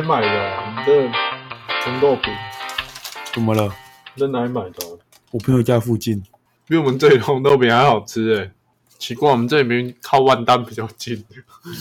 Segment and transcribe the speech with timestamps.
[0.00, 0.76] 买的啊？
[0.78, 1.10] 你这
[1.84, 2.32] 红豆饼，
[3.32, 3.74] 怎么了？
[4.16, 4.98] 在哪里买的啊？
[5.30, 6.22] 我朋友家附近。
[6.66, 8.50] 比我们这里的红豆饼还好吃哎、
[8.98, 11.24] 奇怪，我们这里明明靠万丹比较近，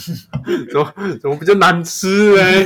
[0.71, 2.65] 怎么怎么比较难吃嘞？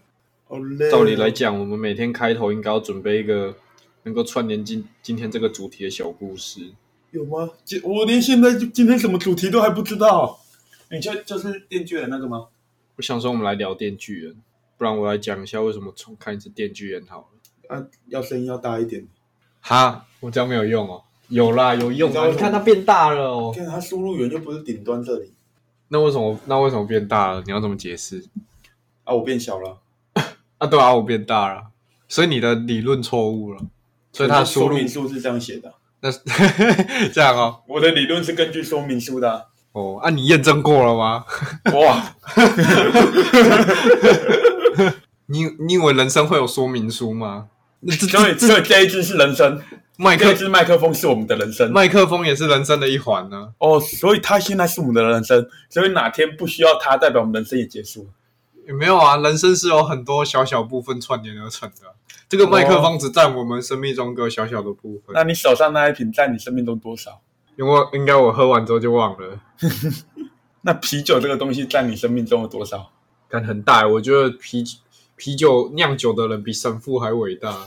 [0.46, 3.56] 好累照理来讲，我们每天开头应该要准备一个
[4.02, 6.60] 能够串联今今天这个主题的小故事。
[7.12, 7.48] 有吗？
[7.64, 10.38] 今我连现在就今天什么主题都还不知道。
[10.90, 12.48] 你就就是电锯人那个吗？
[12.96, 14.32] 我想说，我们来聊《电锯人》，
[14.76, 17.26] 不然我来讲一下为什么重看一次《电锯人》好了。
[17.68, 19.06] 啊，要声音要大一点。
[19.60, 21.02] 哈，我这样没有用哦。
[21.28, 22.26] 有啦，有用啊！
[22.26, 23.52] 你看它变大了哦。
[23.56, 25.32] 看它输入源就不是顶端这里
[25.88, 27.42] 那为什么那为什么变大了？
[27.46, 28.24] 你要怎么解释？
[29.04, 29.78] 啊，我变小了。
[30.58, 31.68] 啊，对啊，我变大了，
[32.08, 33.60] 所以你的理论错误了，
[34.12, 35.72] 所以它说入明书是这样写的。
[36.00, 36.20] 那是
[37.12, 37.62] 这样哦。
[37.66, 39.44] 我的理论是根据说明书的啊。
[39.72, 41.24] 哦，啊，你验证过了吗？
[41.72, 42.14] 哇，
[45.26, 47.48] 你你以为人生会有说明书吗？
[47.86, 49.60] 所以所以这一支是人生，
[49.98, 51.70] 麦克这一支麦克风是我们的人生。
[51.72, 58.08] 麦克风也是人生的一环呢、哦，所以它现在是我们的人生，所以哪天不需要它，代表我们人生也结束了。
[58.66, 61.94] 也没有啊，人生是有很多小小部分串联而成的。
[62.28, 65.14] 这个麦克风只占我们生命中个小小的部分。
[65.14, 67.20] 那你手上那一瓶在你生命中多少？
[67.56, 69.38] 因为应该我喝完之后就忘了，
[70.62, 72.90] 那啤酒这个东西在你生命中有多少？
[73.34, 73.86] 感很大。
[73.86, 74.62] 我觉得啤
[75.16, 77.66] 啤酒酿酒的人比神父还伟大，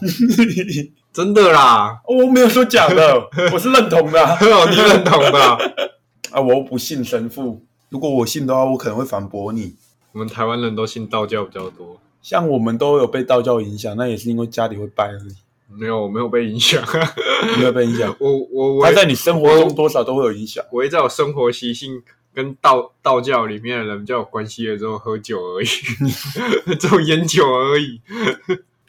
[1.11, 1.99] 真的啦。
[2.07, 4.38] 哦我没有说假的，我是认同的
[4.71, 5.57] 你认同的啊？
[6.31, 9.75] 啊我又不信神父，如果我信的话，我可能会反驳你。
[10.13, 15.35] 我们台湾人都信道教比较多，像我们都有被道教影响，那也是因为家里会拜而已，
[15.79, 16.81] 没有，我没有被影响。
[17.57, 18.13] 没有被影响。
[18.19, 20.63] 我我我它在你生活中多少都会有影响。
[20.72, 22.01] 我在我生活习性
[22.38, 25.66] 跟道道教里面的人比较有关系的，只有喝酒而已，
[26.78, 28.00] 只有烟酒而已。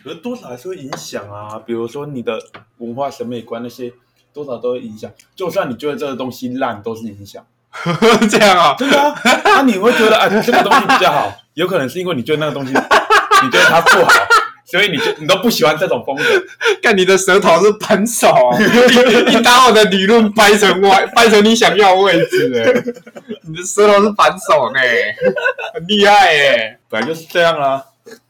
[0.05, 2.39] 可是多少还是会影响啊，比如说你的
[2.77, 3.91] 文化审美观那些，
[4.35, 5.11] 多少都会影响。
[5.35, 7.43] 就算你觉得这个东西烂，都是影响。
[8.29, 8.75] 这样啊？
[8.79, 14.13] 真的啊，那、你会觉得啊，这个东西比较好，有可能是因为你觉得那个东西，你觉得它不好，
[14.71, 16.23] 所以你就你都不喜欢这种风格。
[16.83, 22.73] 看你的舌头是扳手啊，你你把我的理论掰成歪，掰成你想要位置，哎，
[23.49, 24.81] 你的舌头是扳手呢，
[25.75, 26.79] 很厉害哎。
[26.91, 27.83] 本来就是这样啦、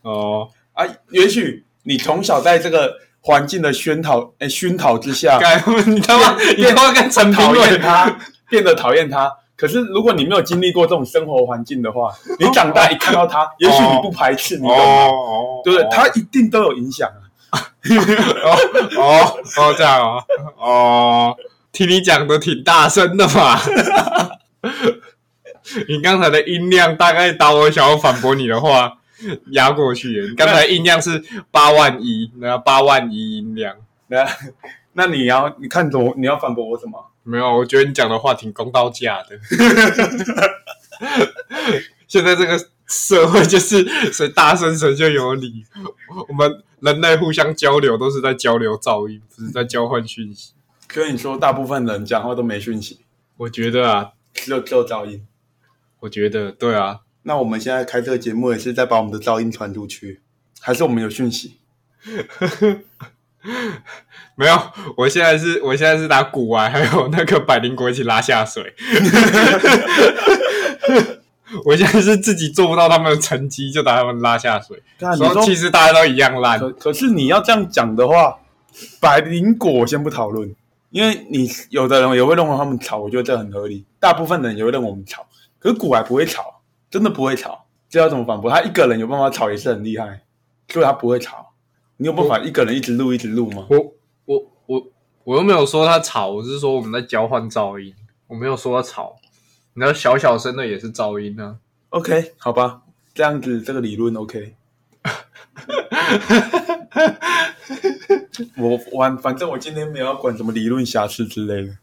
[0.02, 0.86] 哦，啊。
[1.10, 8.16] 也许你从小在这个环境的熏陶，哎、熏陶之下，该你他妈，你他妈跟陈讨论厌他，
[8.48, 9.32] 变得讨厌他。
[9.58, 14.84] 可是如果你没有经历过这种生活环境的话，你长大一看到他，也许你不排斥，你懂吗？
[15.10, 15.88] 哦，对不对？
[15.90, 17.10] 他一定都有影响
[17.50, 17.58] 啊。
[17.90, 18.56] 哦
[18.96, 20.24] 哦哦这样哦
[20.56, 21.36] 哦，
[21.72, 23.58] 听你讲的挺大声的嘛。
[25.88, 28.98] 你刚才的音量大概把我想要反驳你的话
[29.50, 30.28] 压过去了。
[30.28, 33.74] 你刚才音量是八万一，那八万一音量。
[34.06, 34.24] 那
[34.92, 37.04] 那你要你看懂你要反驳我什么？
[37.22, 39.38] 没有，我觉得你讲的话挺公道价的。
[42.08, 45.64] 现在这个社会就是谁大声谁就有理，
[46.28, 50.52] 我们人类互相交流都是在交流噪音，不是在交换讯息。
[50.86, 53.00] 可以你说大部分人讲话都没讯息，
[53.36, 55.26] 我觉得啊，只有只有噪音。
[56.00, 60.22] 我觉得对啊，那我们现在开这个节目也是在把我们的噪音传出去，
[60.60, 61.58] 还是我们有讯息？
[64.36, 64.60] 没有，
[64.96, 68.74] 我现在是我现在是拿古玩 还有那个百灵果一起拉下水。
[71.64, 74.82] 我现在是自己做不到他们的成绩，就把他们拉下水。
[74.98, 76.58] 看你然后其，实大家都一样烂。
[76.58, 78.38] 可可是你要这样讲的话，
[79.00, 80.54] 百灵果我先不讨论，
[80.90, 83.86] 因为你有的人也会认为他们吵，我觉得这很合理。
[83.98, 85.26] 大部分人也会认为我们吵，
[85.58, 86.60] 可是古玩不会吵，
[86.90, 87.64] 真的不会吵。
[87.88, 88.50] 这要怎么反驳？
[88.50, 90.20] 他一个人有办法吵也是很厉害，
[90.68, 91.47] 所以他不会吵。
[91.98, 93.66] 你有办法一个人一直录一直录吗？
[93.68, 93.92] 我
[94.24, 94.86] 我我
[95.24, 97.94] 我又没有说他吵，我是说我们在交换噪音，
[98.26, 99.16] 我没有说他吵。
[99.74, 101.58] 你要小小声的也是噪音啊。
[101.90, 102.82] OK，好吧，
[103.14, 104.54] 这样子这个理论 OK。
[108.56, 111.76] 我我，反正我今天没有要管什么理论瑕疵之类的。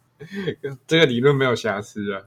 [0.87, 2.21] 这个理论没有瑕疵啊。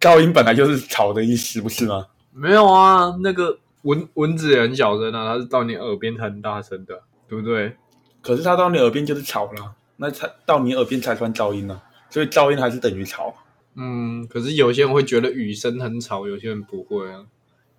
[0.00, 2.06] 高音本来就是吵的意思，不是吗？
[2.32, 7.02] 没有啊，那个蚊蚊子也很小声啊，它是到你耳边很大声的，
[7.34, 7.76] 对不对？
[8.22, 13.34] 可是它到你耳边就是吵了，那才到你耳边才算噪音呢、所以噪音还是等于吵。
[13.76, 17.24] 嗯，可是有些人会觉得雨声很吵，有些人不会啊。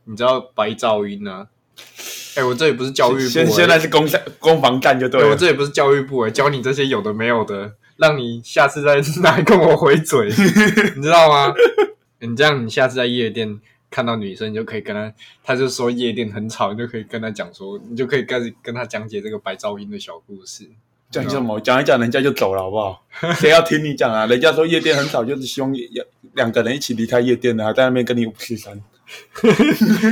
[0.04, 1.48] 你知道白噪音啊？
[2.36, 5.38] 哎、我这里不是教育部、现欸，现在是攻山攻防战就对了，我了。
[5.38, 10.28] 这里不是教育部哎、教你这些有的没有的，让你下次再 来跟我回嘴，
[10.96, 11.54] 你知道吗？
[12.19, 13.60] 你这样，你下次在夜店
[13.95, 20.69] 看到女生，你就可以跟她，她就说夜店很吵，你就可以跟她讲说，你就可以开始跟她讲解这个白噪音的小故事。
[21.09, 21.57] 讲什么？
[21.62, 23.06] 讲一讲，人家就走了，好不好？
[23.39, 24.25] 谁要听你讲啊？
[24.25, 26.03] 人家说夜店很吵，就是希望要
[26.33, 28.77] 两个人一起离开夜店的，还在那边跟你五四三。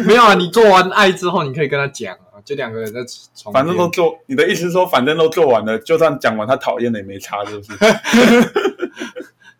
[0.07, 3.01] 没有啊，你做完爱之后，你可以跟他讲啊，就两个人在
[3.35, 7.74] 床边，反正都做，你的意思说，反正都做完了，就算讲完他讨厌的也没差，是不是？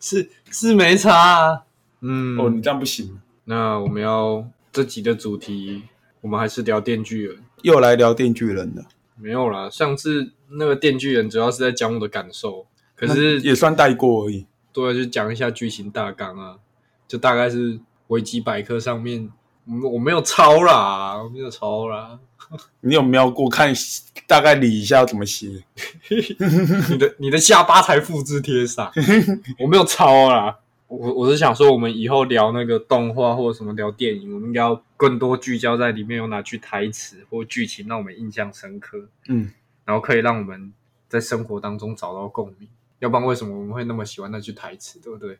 [0.00, 1.62] 是是没差啊。
[2.00, 5.82] 嗯，哦，你这样不行，那我们要这集的主题，
[6.22, 7.36] 我们还是聊电锯人。
[7.62, 8.84] 又来聊电锯人了。
[9.16, 14.46] 没有啦，上次那个电锯人主要是在讲我的感受，可是也算带过而已。
[14.72, 16.56] 对啊，就讲一下剧情大纲啊，
[17.06, 19.30] 就大概是维基百科上面，
[19.82, 22.18] 我我没有抄啦，我没有抄啦。
[22.80, 23.72] 你有瞄过看
[24.26, 25.48] 大概理一下要怎么写？
[26.90, 28.90] 你的你的下巴才复制贴上，
[29.60, 30.58] 我没有抄啦。
[30.86, 39.50] 我我是想说，我们以后聊那个动画或者什么聊电影，我们应该要更多聚焦在里面有哪句台词或剧情让我们印象深刻，嗯，
[39.84, 40.72] 然后可以让我们
[41.08, 42.68] 在生活当中找到共鸣。
[43.00, 45.38] 要不然为什么我们会那么喜欢那句台词，对不对？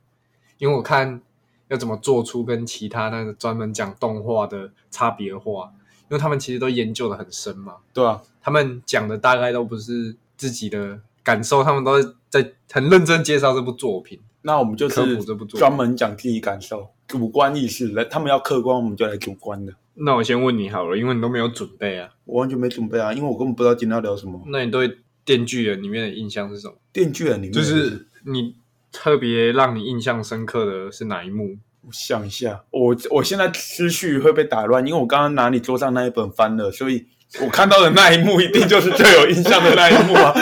[0.59, 1.21] 因为我看
[1.69, 14.21] 要怎么做出跟其他那个专门讲动画的差别化，因为他们其实都研究的很深嘛，对啊，他们讲的大概都不是自己的感受，他们都是在很认真介绍这部作品。
[14.47, 15.17] 那我们就科是
[15.57, 17.89] 专门讲自己感受，主观意识。
[17.89, 19.73] 来，他们要客观，我们就来主观的。
[19.95, 24.43] 那我先问你好了，因为你都没有准备啊，我完全没准备啊，因为我根本不知道今天要聊什么。
[24.49, 24.89] 那你对
[25.25, 26.75] 《电锯人》里面的印象是什么？
[26.93, 28.55] 电锯人里面就是你
[28.93, 31.57] 特别让你印象深刻的是哪一幕？
[31.81, 37.07] 我想一下，我我现在思绪会被打乱，因为我刚刚拿你桌上那一本翻了，所以
[37.41, 40.35] 我看到的那一幕一定就是最有印象的那一幕啊。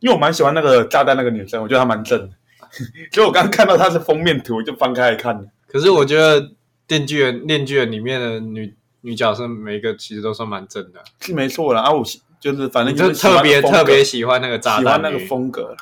[0.00, 2.30] 因为我蛮喜欢那个炸弹那个女生，我觉得她蛮正的，
[3.12, 5.44] 所以我刚刚看到她是封面图，我就翻开来看了。
[5.66, 6.42] 可是我觉得
[6.86, 15.76] 《电锯人》《电锯人》里面的女女角色每一个其实都算蛮正的，是没错啦，啊，我喜就是反正就是特别特别喜欢那个炸弹喜欢那个女风格了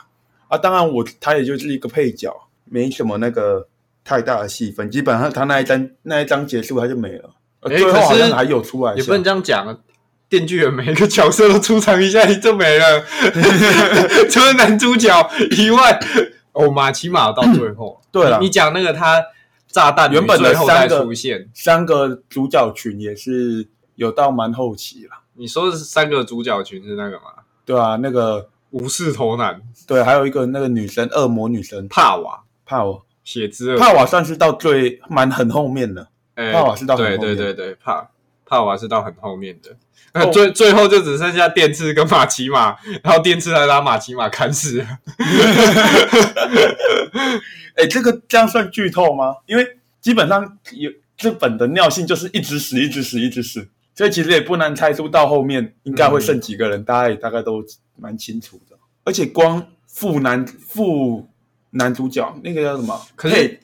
[0.49, 0.59] 啊。
[0.59, 2.35] 当然我她也就是一个配角，
[2.65, 3.67] 没什么那个
[4.05, 7.31] 太大的戏份，基本上她那一章那一章结束她就没了，
[7.63, 9.79] 最后可是好像还有出来，也不能这样讲啊。
[10.29, 13.01] 电锯人每一个角色都出场一下就没了，
[14.31, 15.99] 除 了男主角以外，
[16.53, 19.23] 哦，马奇马到最后， 对了你你讲那个他
[19.67, 27.25] 炸弹原本的三个出现，三个主角群也是有到蛮后期了，你说的是三个主角群是那个吗？
[27.65, 29.61] 对啊，那个无视头男。
[29.87, 32.43] 对，还有一个那个女生恶魔女生帕瓦。
[32.67, 37.37] 帕瓦，血之恶帕瓦算是到最蛮很后面的，哎帕瓦是到很对后面。
[37.37, 38.11] 对对对，帕
[38.49, 39.77] 帕瓦是到很后面的，
[40.15, 44.87] 那哦最最后就只剩下电刺跟马奇马，然后电刺还拉马奇马砍死了。
[47.77, 49.37] 哎，这个这样算剧透吗？
[49.45, 57.63] 因为基本上有这本的尿性就是一直死，一直死，一直死，所以其实也不难猜出到后面应该会剩几个人，大家也大概都
[57.97, 58.77] 蛮清楚的。
[59.05, 61.29] 而且光副男副
[61.71, 62.99] 男主角那个叫什么？
[63.19, 63.61] 配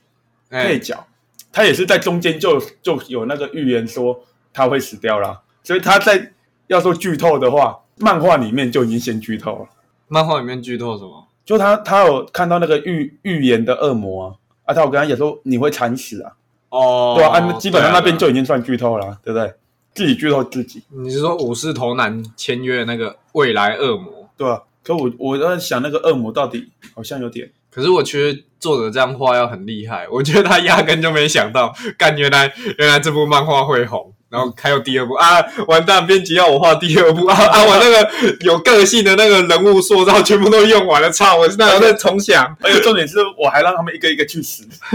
[0.50, 1.06] 哎配角，
[1.50, 6.32] 他也是在中间就就有那个预言说他会死掉啦，所以他在
[6.68, 9.66] 要说剧透的话，漫画里面就已经先剧透了。
[10.08, 11.28] 漫画里面剧透什么？
[11.44, 14.34] 就他他有看到那个预预言的恶魔啊，
[14.64, 16.32] 啊，他有跟他讲说你会惨死啊，
[16.70, 19.52] 哦，对啊，啊，那基本上那边就已经算剧透了啊，对不对？
[19.92, 24.30] 自己剧透自己，你是说武士头男签约那个未来恶魔？
[24.36, 38.10] 对啊、可我我在想那个恶魔到底好像有点，可是我觉得作者这样画要很厉害，我觉得他压根就没想到，干原来原来这部漫画会红，然后还有第二部啊，完蛋，编辑要我画第二部啊啊， 我那个
[38.40, 44.64] 有个性的那个人物塑造全部都用完了，操，我现在还在重想而且重点是我还让他们一个一个去死，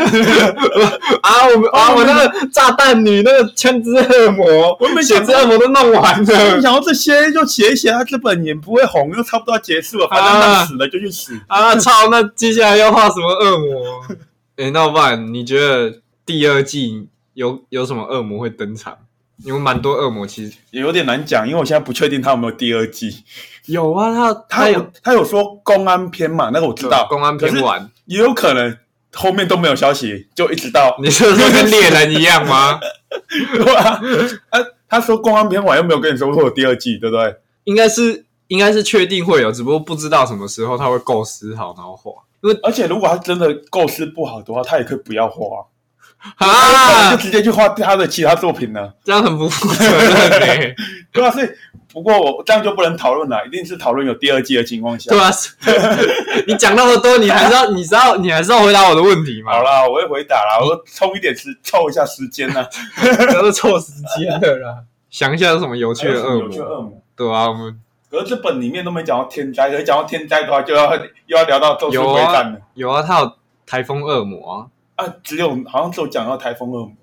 [1.23, 11.39] 啊，我们啊，我那个炸弹女那个枪支恶魔，我没血想到之恶魔都弄完没了想到这些就写一写，他这本也不会红，又差不多要结束了，反正他死了就去死。
[11.47, 14.03] 啊，操，那接下来要画什么恶魔？
[14.61, 18.97] 哎、那不然你觉得第二季有有什么恶魔会登场？
[19.45, 23.23] 因为蛮多恶魔其实也有点难讲，因为我现在不确定他有没有第二季。
[23.65, 28.77] 有啊，他他有他有说公安篇嘛，那个我知道，公安篇完，也有可能
[29.13, 32.79] 后面都没有消息，就一直到你是说跟猎人一样吗？
[33.55, 34.01] 对啊，
[34.49, 37.35] 啊，他说公安篇完又没有跟你说会有第二季，对不对？
[37.63, 42.11] 应该是应该是确定会有，只不过不知道什么时候他会构思好然后画。
[42.41, 45.67] 因为而且如果他真的构思不好的话，他也可以不要画，可
[46.37, 48.93] 啊能 就，直接去画他的其他作品呢。
[49.03, 50.75] 这样很不负责任欸
[51.11, 51.49] 对啊，所以
[51.91, 55.09] 不过我这样就不能讨论了，一定是讨论有第二季的情况下。
[55.09, 55.29] 对啊，
[56.47, 59.53] 你讲那么多，你还是要，你知道，你还是要回答我的问题嘛？
[59.53, 62.65] 好啦，我会回答啦，我充一点时，凑一下时间呢。
[63.33, 64.77] 都是凑时间的啦。
[65.09, 67.01] 想一下有什么有趣的恶有趣的恶魔？
[67.15, 67.79] 对啊，我们
[68.11, 70.95] 可是这本里面都没讲到天灾，可是讲到天灾的话，就要
[71.25, 72.57] 又要聊到咒术有回战了。
[72.59, 73.31] 啊有啊，他有
[73.65, 76.93] 台风恶魔啊，啊，只有好像只有讲到台风恶魔，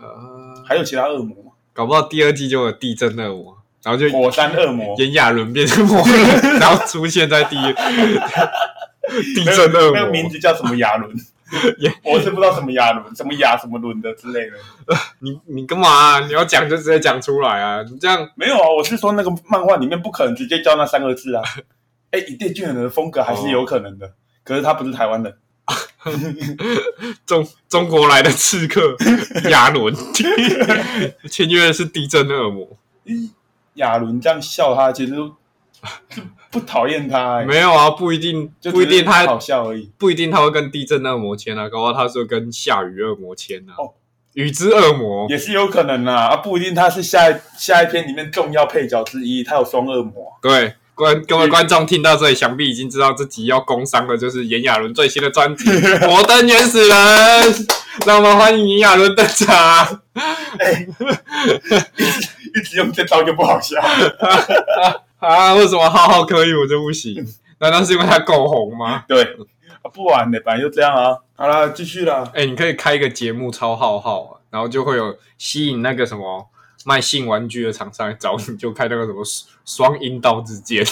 [0.00, 1.52] 呃，还有其他恶魔吗？
[1.72, 7.74] 搞不到第二季就有地震恶魔，然后就火山恶魔，炎亚纶变成魔人，然后出现在第一
[9.34, 11.10] 地震恶魔那个名字叫什么亚纶？
[12.02, 14.56] 我是不知道什么亚纶，什么亚什么伦的之类的。
[15.20, 17.82] 你你干嘛啊、你要讲就直接讲出来啊！
[17.88, 21.42] 你这样没有啊，我是说那个漫画里面不可能直接叫那三个字啊。
[22.10, 25.32] 哎，以电锯人的风格还是有可能的，可是他不是台湾人。
[27.26, 28.96] 中 中国来的刺客
[29.50, 29.94] 亚伦，
[31.30, 32.68] 签约的是地震恶魔，
[33.74, 35.14] 亚伦这样笑他，其实
[36.50, 39.90] 不讨厌他、欸，没有啊，不一定就不一定他好笑而已。
[39.98, 43.74] 不一定他会跟地震恶魔签啊，搞不好他是跟下雨恶魔签啊。
[43.78, 43.92] 哦，
[44.34, 50.32] 雨之恶魔也是有可能啊，啊，不一定他是下一下一篇里面重要配角之一，他有双恶魔。
[50.40, 50.74] 对。
[50.94, 55.64] 观各位观众听到这里，想必已经知道自己要工伤的就是炎亚纶最新的专辑
[56.06, 56.96] 《摩登原始人》，
[58.06, 60.00] 让我们欢迎炎亚纶登场。
[62.54, 63.80] 一直用这招就不好笑。
[65.18, 67.26] 啊，为什么浩浩可以我就不行？
[67.58, 69.04] 难道是因为他够红吗？
[69.08, 69.22] 对，
[69.82, 71.16] 啊不玩的，反正就这样啊。
[71.36, 72.30] 好了，继续了。
[72.34, 76.48] 哎、你可以开一个节目超浩浩啊，然后就会有吸引那个什么
[76.84, 79.22] 卖性玩具的厂商来找你，就开那个什么
[79.64, 80.84] 双阴道之间。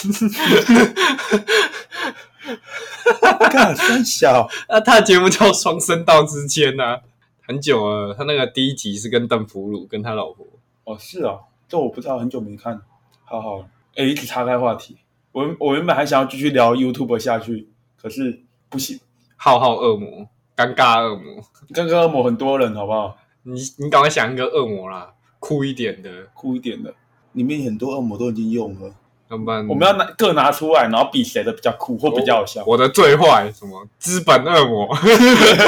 [3.50, 6.98] 干真小，那 他的节目叫双声道之间呐、
[7.46, 8.14] 很久了。
[8.14, 10.46] 他那个第一集是跟邓福鲁跟他老婆，
[10.84, 12.80] 哦是哦，这我不知道，很久没看。
[13.24, 14.96] 好好，哎，一直岔开话题。
[15.32, 17.68] 我我原本还想要继续聊 YouTube 下去，
[18.00, 18.98] 可是不行。
[19.36, 21.42] 浩浩恶魔，尴尬恶魔。
[21.72, 23.16] 刚刚恶魔很多人，好不好？
[23.44, 26.94] 你你赶快想一个恶魔啦，酷一点的，酷一点的，
[27.32, 28.94] 里面很多恶魔都已经用了。
[29.28, 32.62] 要不然我们要拿各拿出来，然后比谁的比较酷或比较有效。
[32.64, 34.96] 我的最坏什么资本恶魔，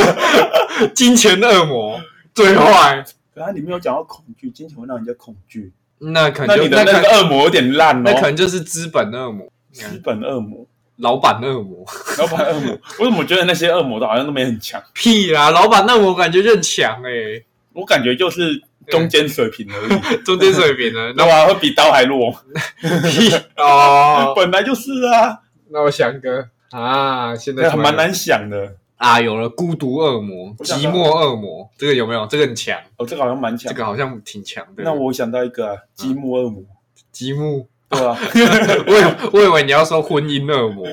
[0.95, 2.01] 金钱恶魔
[2.33, 3.05] 最坏。
[3.35, 5.73] 可它里面有讲到恐惧，金钱会让人家恐惧。
[5.99, 8.03] 那可能就那你的那个恶魔有点烂哦。
[8.05, 10.65] 那可能就是资本恶魔、资本恶魔、
[10.99, 11.85] 老板恶魔。
[12.19, 14.81] 老板恶魔，我怎么觉得那些恶魔都好像都没很强？
[14.93, 17.43] 屁啦，老板恶魔感觉就很强哎、
[17.75, 21.13] 我感觉就是中间水平而已，中间水平了。
[21.19, 22.33] 那我还，会比刀还弱。
[22.81, 25.39] 屁 哦，本来就是啊，
[25.69, 28.77] 那我想个啊，现在蛮难想的。
[28.97, 32.25] 啊，有了孤独恶魔、寂寞恶魔，这个有没有？
[32.27, 33.71] 这个很强，哦，这个好像蛮强。
[33.71, 34.83] 这个好像挺强的。
[34.85, 36.63] 那我想到一个啊，积木恶魔，
[37.11, 38.17] 积木，对吧？
[38.87, 40.87] 我以我以为你要说婚姻恶魔，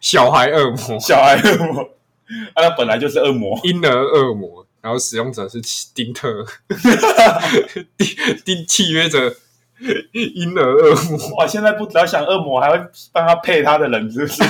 [0.00, 1.88] 小孩恶魔，小孩恶魔，
[2.54, 3.58] 啊，他本来就是恶魔。
[3.64, 5.60] 婴儿恶魔，然后使用者是
[5.94, 6.28] 丁特，
[7.96, 8.08] 丁
[8.44, 9.34] 丁契约者
[10.12, 11.36] 婴儿恶魔。
[11.36, 14.42] 哇，现在不只要想恶魔，还会帮他配他的人，是不是？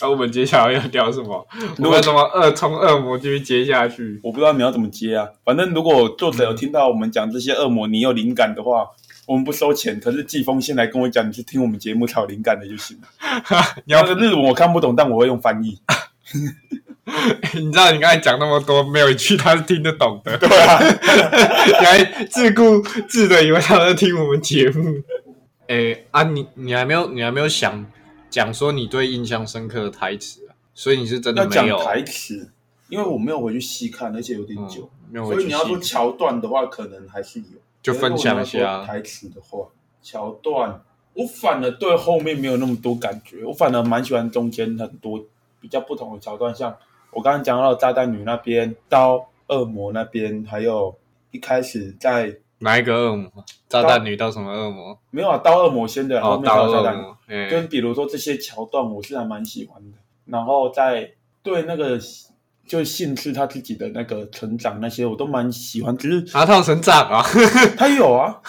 [0.00, 1.46] 那我们接下来要聊什么？
[1.78, 4.18] 如果什么二从恶魔继续接下去？
[4.24, 5.28] 我不知道你要怎么接啊。
[5.44, 8.84] 反正如果作者有听到我们讲这些恶魔，你有灵感的话，
[9.26, 13.08] 我们不收钱，可是寄封信来跟我讲你是听我们节目才有灵感的就行了。
[13.86, 15.78] 你要那个日文我看不懂，但我会用翻译。
[17.54, 20.78] 你知道你刚才讲那么多，没有一句他是听得懂的， 对啊，
[21.66, 25.02] 你还自顾自的以为他在听我们节目。
[25.68, 27.86] 哎、啊，你你还没有你还没有想
[28.30, 30.54] 讲说你对印象深刻的台词啊？
[30.74, 32.50] 所以你是真的没有台词，
[32.88, 34.90] 因为我没有回去细看，而且有点嗯久，
[35.24, 37.46] 所以你要说细桥段的话，可能还是有。
[37.82, 38.86] 就分享一可是如果你要说下。
[38.86, 39.66] 台词的话，
[40.00, 40.82] 桥段
[41.14, 45.22] 我反而对后面没有那么多感觉，我反而蛮喜欢中间很多
[45.60, 46.74] 比较不同的桥段，像
[47.10, 50.96] 我刚刚讲到的炸弹女那边，到恶魔那边，还有
[51.30, 53.30] 一开始在哪一个恶魔？
[53.68, 54.98] 炸弹女到什么恶魔？
[55.10, 59.98] 没有啊，到恶魔先的，后哦，面才到有炸弹跟比如说这些桥段，我是还蛮喜欢的。
[60.24, 61.12] 然后在
[61.42, 61.98] 对那个
[62.66, 65.96] 就是信是他自己的那个成长那些，我都蛮喜欢。
[65.96, 67.22] 只是啊，他有成长啊？
[67.76, 68.40] 他有啊，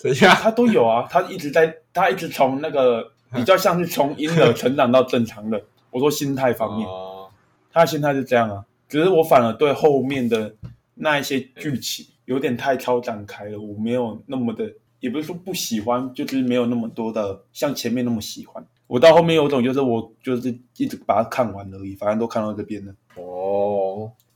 [0.00, 5.62] 等一下，他都有啊，他一直在，他一直从那个比较像是从婴儿成长到正常的。
[5.90, 7.28] 我说心态方面，哦，
[7.72, 8.64] 他的心态是这样啊。
[8.88, 10.54] 只是我反而对后面的
[10.94, 18.64] 那一些剧情有点太超展开了，我没有那么的，也不是说不喜欢，就是没有那么多的像前面那么喜欢。
[18.86, 22.92] 我到后面有种就是我就是一直把它看完而已，反正都看到这边了。
[23.16, 23.41] 哦，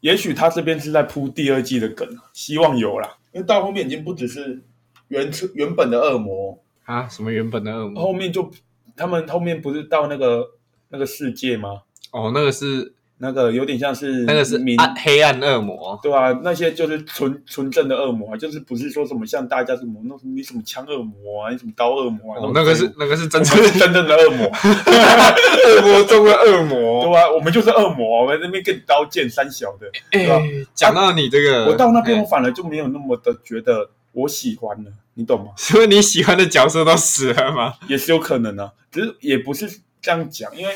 [0.01, 4.63] 也许他这边是在铺第二季的梗，希望有啦，因为到后面已经不只是
[5.09, 8.03] 原初原本的恶魔，啊，什么原本的恶魔？
[8.03, 8.51] 后面就
[8.97, 10.47] 他们后面不是到那个
[10.89, 11.83] 那个世界吗？
[12.13, 15.99] 哦，那个是那个有点像是那个是民暗黑暗恶魔。
[16.03, 27.05] 对啊，那些就是纯纯正的恶魔啊，就是不是说什么像大家什么那种你什么枪恶魔啊，你什么刀恶魔啊，哦，那个是那个是真我正是真正的恶魔， 恶魔中的恶魔。
[27.05, 29.87] 对啊，我们就是恶魔，我们那边跟你刀剑三小的。
[30.11, 35.53] 对吧哎，讲到你这个，我到那边我哎反而就没有那么的觉得我喜欢了，你懂吗？
[35.57, 37.75] 是因为你喜欢的角色都死了吗？
[37.89, 40.75] 也是有可能啊，只是也不是这样讲，因为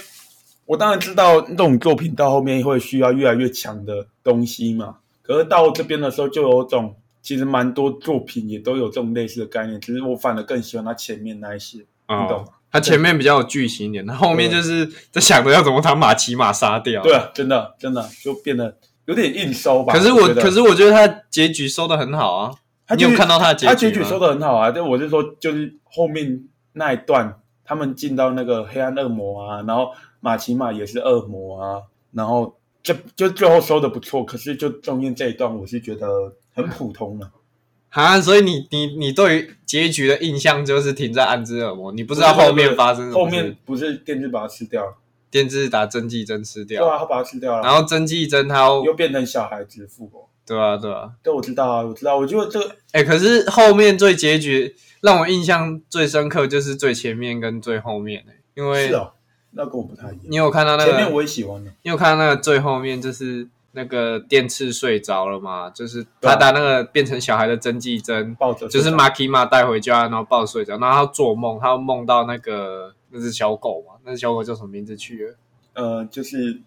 [0.71, 4.99] 我当然知道那种作品到后面会需要越来越强的东西嘛。
[5.21, 12.45] 可是到这边的时候，就有种其实蛮多作品也都有这种类似的概念，只是我反而更喜欢它前面那一些，你懂吗？
[12.71, 17.03] 他前面比较有剧情一点，他后面就是在想着要怎么把马奇马杀掉。
[17.03, 19.93] 对，啊，真的真的就变得有点硬收吧。
[19.93, 22.55] 可是我可是我觉得他结局收的很好啊。
[22.87, 37.31] 他你有看到他的结局他结局收的很好啊，但我是说，就是后面那一段，他们进到那个黑暗恶魔啊，然后马奇马也是恶魔啊，然后就就最后收的不错，可是就中间这一段，我是觉得很普通了。
[37.91, 43.19] 啊，所以你你你对于结局的印象就是停在暗之恶魔，你不知道后面发生什么事。
[43.19, 44.95] 后面不是电锯把它吃掉了，
[45.31, 50.29] 电锯打真纪真吃掉，对啊，他把它吃掉了，然后真纪真他要又变成小孩子复活。
[50.47, 59.12] 对啊对啊，对，我知道啊，我知道，我觉得这个哎，可是后面最结局让我印象最深刻就是最前面跟最后面的，因为是哦，
[59.52, 60.21] 那跟我不太一样。
[60.25, 65.71] 你有看到那个，前面我也喜欢的，你有看到那个最后面就是那个电刺睡着了嘛？
[65.71, 73.95] 就是他打那个变成小孩的针剂针，抱着就是马奇马带回家，然后抱着睡着，然后他做梦，他梦到那个那只小狗嘛？
[74.04, 75.35] 那只小狗叫什么名字去了？
[75.75, 76.61] 呃，就是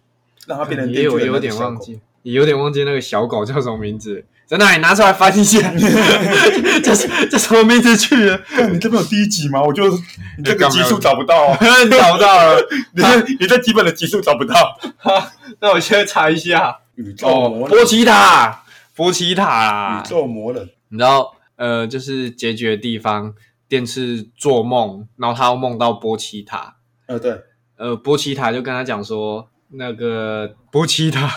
[0.46, 4.24] 让它变成也有有点忘记，也有点忘记那个小狗叫什么名字。
[4.58, 5.58] 在那里拿出来翻一下，
[6.82, 8.40] 这是这什么名字去了？
[8.70, 9.62] 你这边有第一集吗？
[9.62, 9.88] 我就
[10.38, 12.60] 你这个集数找不到啊，你找到了？
[12.94, 14.54] 你这你这基本的集数找不到。
[15.60, 16.80] 那我现在查一下。
[16.96, 18.62] 宇宙哦，魔人，波奇塔，
[18.94, 23.34] 波奇塔宇，宙魔人，你知道，呃，就是结局的地方，
[23.68, 26.76] 电视做梦，然后他又梦到波奇塔，
[27.08, 27.36] 呃，对，
[27.76, 31.28] 呃，波奇塔就跟他讲说，那个波奇塔，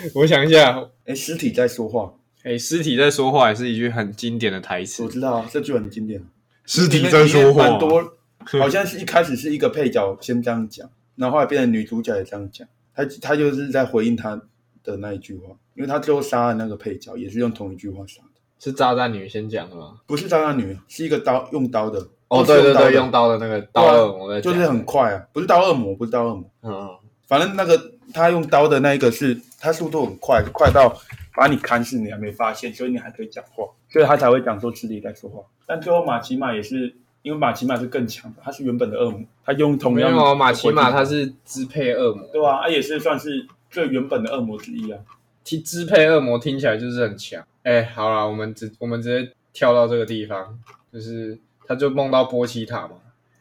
[0.14, 5.02] 我想一下，哎，尸体在说话，哎，尸体在说话也是一句很经典的台词。
[5.04, 6.24] 我，知道啊，这句很经典。
[6.64, 7.70] 尸体在说话。
[7.70, 8.12] 蛮多，
[8.60, 14.40] 好像是一开始是一个配角先这样讲，然后后来变成女主角也这样讲，他他就是在回应他
[14.82, 20.00] 的那一句话，因为他最后杀了那个配角，也是用同一句话杀的，是炸弹女先讲的吗？
[20.06, 22.06] 不是炸弹女，是一个刀用刀的。
[22.28, 23.38] 哦，对对对，用刀的。
[23.38, 26.90] 那个刀恶魔，就是很快啊，不是刀恶魔，不是刀恶魔，嗯，
[27.28, 30.98] 反正那个他用刀的那一个是，他速度很快，快到
[31.34, 35.42] 把你砍死你还没发现，所以你还可以讲话，所以他才会讲说尸体在说话。
[35.66, 42.62] 但最后马奇马也是，因为马奇马是更强的，他是原本的恶魔，他用同样没有哦马奇马他他是支配恶魔，对、啊？
[42.62, 44.98] 他也是算是最原本的恶魔之一啊。
[45.44, 47.46] 听支配恶魔听起来就是很强。
[47.62, 50.58] 哎，好了，我们直 我们直接跳到这个地方，
[50.90, 52.92] 就是他就梦到波奇塔嘛，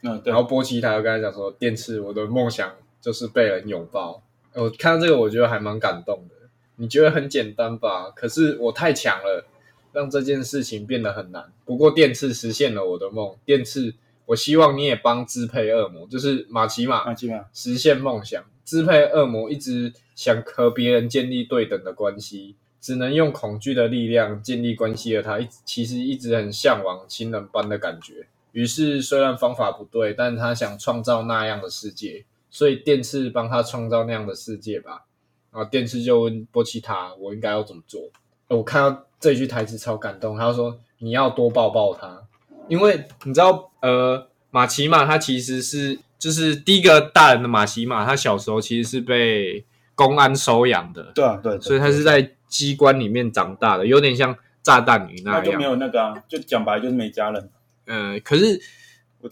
[0.04, 2.70] 嗯，对然，后波奇塔就跟他讲说，电刺我的梦想
[3.08, 4.22] 就是被人拥抱。
[4.54, 6.36] 我看到这个，我觉得还蛮感动的。
[6.76, 8.12] 你觉得很简单吧？
[8.14, 9.46] 可是我太强了，
[9.94, 11.50] 让这件事情变得很难。
[11.64, 13.94] 不过电刺实现了我的梦，电刺，
[14.26, 18.44] 我希望你也帮支配恶魔，就是马奇马马奇马，实现梦想。
[18.66, 28.28] 支配恶魔一直想和别人建立对等的关系，只能用恐惧的力量建立关系的他，一其实一直很向往亲人般的感觉。
[28.52, 35.06] 于是，虽然方法不对，但他想创造那样的世界，所以电视帮他创造那样的世界吧。
[35.52, 38.02] 然后电视就问波奇塔：“我应该要怎么做？”
[38.50, 42.22] 我看到这句台词超感动，他说：“你要多抱抱他，
[42.68, 55.64] 因为你知道，呃，马奇马他其实是就是第一个大人的马奇马，他小时候其实是被公安收养的，对啊，对，对所以他是在机关里面长大的，有点像炸弹鱼那那就没。
[55.64, 57.50] 有那个啊，就讲白就是没家人。
[57.86, 58.62] 呃，可是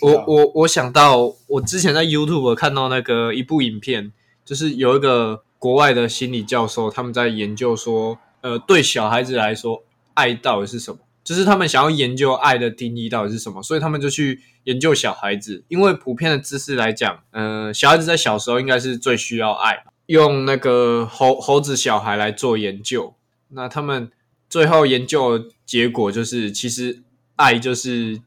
[0.02, 4.12] 我我我我想到，我之前在 YouTube 看到那个一部影片，
[4.44, 11.00] 就是有一个国外的心理教授，他们在研究说，呃，对小孩子来说，爱到底是什么？
[11.24, 15.64] 就是他们想要研究爱的定义到底是什么，所以他们就去研究小孩子。
[15.70, 23.16] 因为普遍的知识来讲，呃，小孩子在小时候应该是最需要爱，用那个猴猴子小孩来做研究。
[23.50, 24.12] 那他们
[24.48, 27.02] 最后研究的结果就是，其实
[27.38, 28.22] 爱就是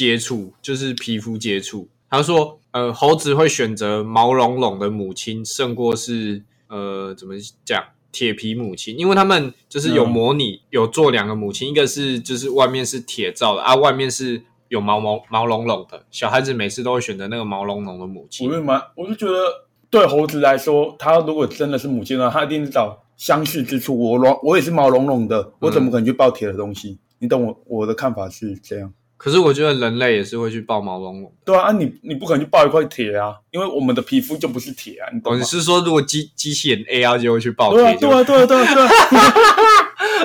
[0.00, 1.86] 接触，就是皮肤接触。
[2.08, 7.34] 他说，呃，猴子会选择毛茸茸的母亲，胜过是呃怎么
[7.66, 18.58] 讲铁皮母亲，因为他们就是有嗯模拟、有做两个母亲，一个是就是外面是铁造的啊，外面是有毛毛毛茸茸的，小孩子每次都会选择那个毛茸茸的母亲我亲。
[18.62, 23.98] 就蛮，我就觉得对猴子来说，它如果真的是母亲的话，它一定是找相似之处。
[24.00, 26.98] 我茸，我也是毛茸茸的，我怎么可能去抱铁的东西？
[27.18, 28.94] 你懂我我的看法是这样。
[29.22, 31.30] 可是我觉得人类也是会去抱毛茸茸。
[31.44, 35.42] 对啊，啊你你不可能去抱一块铁啊，因为我们的皮肤就不是铁啊，你懂你？
[35.44, 37.98] 是说如果机机器人 AI 就会去抱对啊，铁？
[38.08, 38.90] 对啊，对啊，对啊，对啊，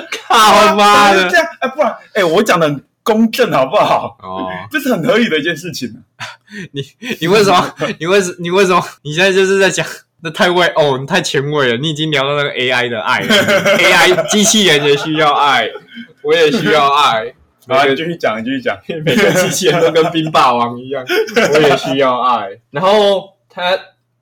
[0.26, 1.36] 靠妈的这！
[1.36, 4.16] 样，哎，不然，哎，我讲的很公正好不好？
[4.22, 5.92] 哦， 这是很合理的一件事情。
[7.20, 7.74] 你为什么？
[8.00, 8.34] 你为什？
[8.40, 8.82] 你为什么？
[9.02, 9.86] 你现在就是在讲
[10.22, 11.76] 那太为哦，你太前卫了。
[11.76, 13.28] 你已经聊到那个 AI 的爱了
[13.78, 15.68] ，AI 机器人也需要爱，
[16.22, 17.34] 我也需要爱。
[17.68, 18.78] 好，每个你继续讲，你继续讲。
[19.04, 21.04] 每个机器人都跟冰霸王一样，
[21.52, 22.50] 我也需要爱。
[22.70, 23.76] 然后他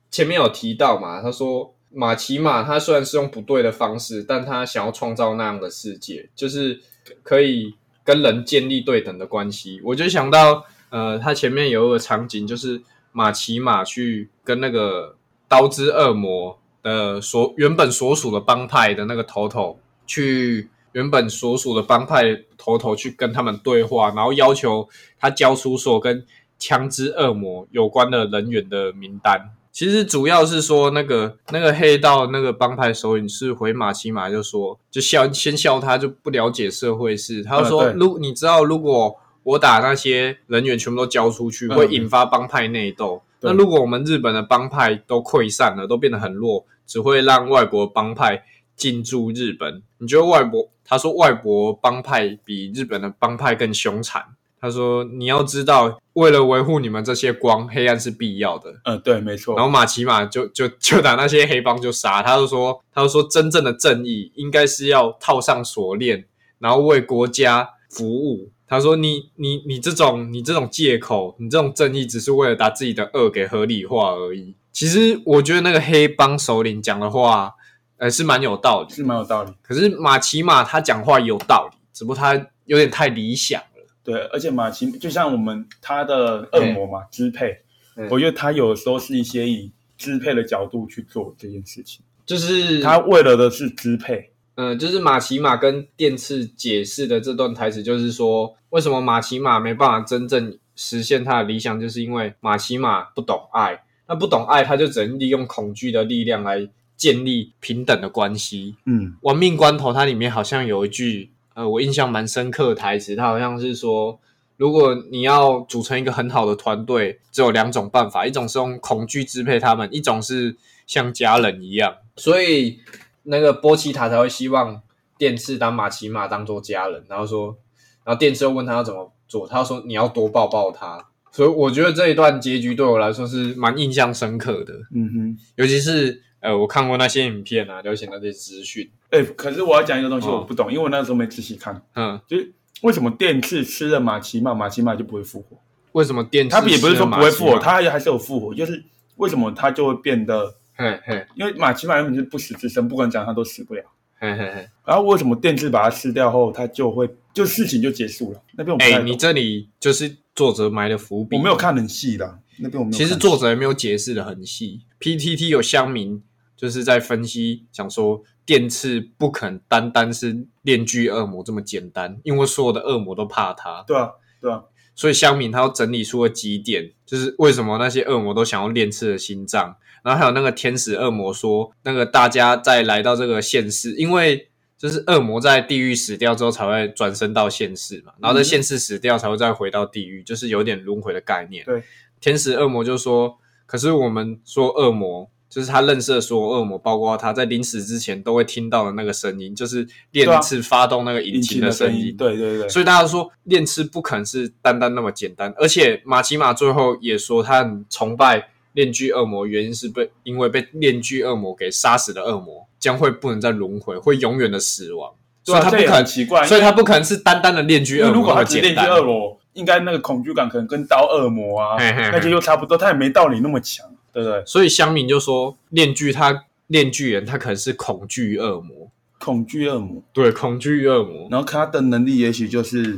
[0.09, 6.81] 前面有提到嘛，他说马奇马他虽然是用不对的方式，但他想要创造那样的世界，就是
[7.21, 9.79] 可以跟人建立对等的关系。
[9.83, 12.81] 我就想到，呃，他前面有一个场景，就是
[13.11, 15.15] 马奇马去跟那个
[15.47, 20.69] 刀之恶魔的所原本所属的帮派的那个头头去。
[20.95, 24.87] 原本所属的帮派头头去跟他们对话，然后要求
[25.19, 26.25] 他交出所跟
[26.57, 29.51] 枪支恶魔有关的人员的名单。
[29.73, 37.43] 其实主要是说，那个那个黑道那个帮派首领是回马奇马，就说就笑先笑他，就不了解社会事。
[37.43, 43.21] 他就说，嗯如你知道，如果我打那些人员全部都交出去，嗯会引发帮派内斗。
[43.41, 48.45] 对那如果我们日本的帮派都溃散了，都变得很弱，只会让外国帮派
[48.77, 49.83] 进驻日本。
[49.97, 50.69] 你觉得外国？
[50.85, 54.23] 他说外国帮派比日本的帮派更凶残。
[54.61, 58.73] 他说你要知道，为了维护你们这些光，黑暗是必要的。
[58.85, 59.55] 嗯，对，没错。
[59.55, 66.25] 然后马奇马就就 就打那些黑帮就杀，他就说他就说真正的正义应该是要套上锁链，
[66.59, 68.49] 然后为国家服务。
[68.67, 74.55] 他说你你你这种你这种借口，你这种正义只是为了把自己的恶给合理化而已。
[74.71, 77.53] 其实我觉得那个黑帮首领讲的话，
[77.97, 78.93] 呃是蛮有道理。
[78.93, 79.53] 是蛮有道理。
[79.61, 82.33] 可是马奇马他讲话有道理，只不过他
[82.65, 83.87] 有点太理想了。
[84.03, 87.57] 对，而且马奇就像我们他的恶魔嘛，支配
[87.95, 94.31] 嗯，我觉得他有时候是一些以支配的角度去做这件事情，就是他为了的是支配。
[94.57, 106.65] 嗯，就是马奇马跟电次解释的这段台词，就是说为什么马奇马没办法真正实现他的理想，就是因为马奇马不懂爱，那不懂爱，他就只能利用恐惧的力量来
[106.97, 108.75] 建立平等的关系。
[108.85, 114.19] 嗯，亡命关头它里面好像有一句，呃，我印象蛮深刻的台词，它好像是说，
[114.57, 120.55] 如果你要组成一个很好的团队，只有两种办法，一种是用恐惧支配他们，一种是
[120.87, 121.95] 像家人一样。
[122.17, 122.79] 所以
[123.23, 124.81] 那个波奇塔才会希望
[125.17, 127.57] 电次当马奇马当做家人，然后说，
[128.03, 131.05] 然后电次又问他要怎么做，他说你要多抱抱他。
[131.31, 145.57] 所以我觉得这一段结局对我来说是蛮印象深刻的，嗯哼，尤其是呃，我看过那些影片啊，了解那些资讯，哎、可是我要讲一个东西，哦我不懂，因为我那时候没仔细看，嗯，就是为什么电刺吃了马奇马，马奇马就不会复活？
[145.93, 148.83] 为什么电他也不是说不会复活，他他还是有复活，就是
[149.15, 153.81] 为什么他就会变得，嘿嘿因为马奇马原本是不死之身，不管怎样他都死不了。
[154.17, 158.41] 嘿嘿嘿，然后为什么电刺把它吃掉后，他就会就事情就结束了？
[158.57, 162.97] 那边我们哎、你这里就是作者埋的伏笔，我没有看很细的，那边我没有。
[162.97, 164.81] 其实作者也没有解释的很细。
[165.01, 166.23] PTT 有乡民
[166.55, 174.63] 就是在分析，想说电刺不肯单单是炼巨恶魔这么简单，因为所有的恶魔都怕他，对啊，对啊，
[174.95, 179.75] 所以乡民他要整理出了几点，就是为什么那些恶魔都想要炼刺的心脏。
[180.03, 191.65] 然后还有那个天使恶魔说，那个大家在来到这个现世，因为就是恶魔在地狱死掉之后才会转生到现世嘛，然后在现世死掉才会再回到地狱，就是有点轮回的概念。
[191.65, 191.83] 对，
[192.21, 195.29] 天使恶魔就说，可是我们说恶魔。
[195.55, 215.13] 就是他认识的所有恶魔，包括他在临死之前都会听到的那个声音，就是炼对啊刺发动那个引引擎的声声音，对对对，所以大家说炼翅不可能是单单那么简单，而且马奇马最后也说他很崇拜炼巨恶魔，原因是被因为被炼巨恶魔给杀死的恶魔将会不能再轮回，会永远的死亡，
[215.45, 218.85] 所以他不可能，很奇怪，所以他不可能是单单的炼巨因为如恶魔那么果他只练简单。
[218.87, 224.41] 巨恶魔，应该那个恐惧感可能跟刀恶魔啊嘿嘿嘿那些又差不多，他也没道理那么强，对不对？
[224.45, 231.27] 所以乡民就说炼巨他炼巨人他可能是恐惧恶魔，恐惧恶魔，对，恐惧恶魔。
[231.29, 232.97] 然后他的能力也许就是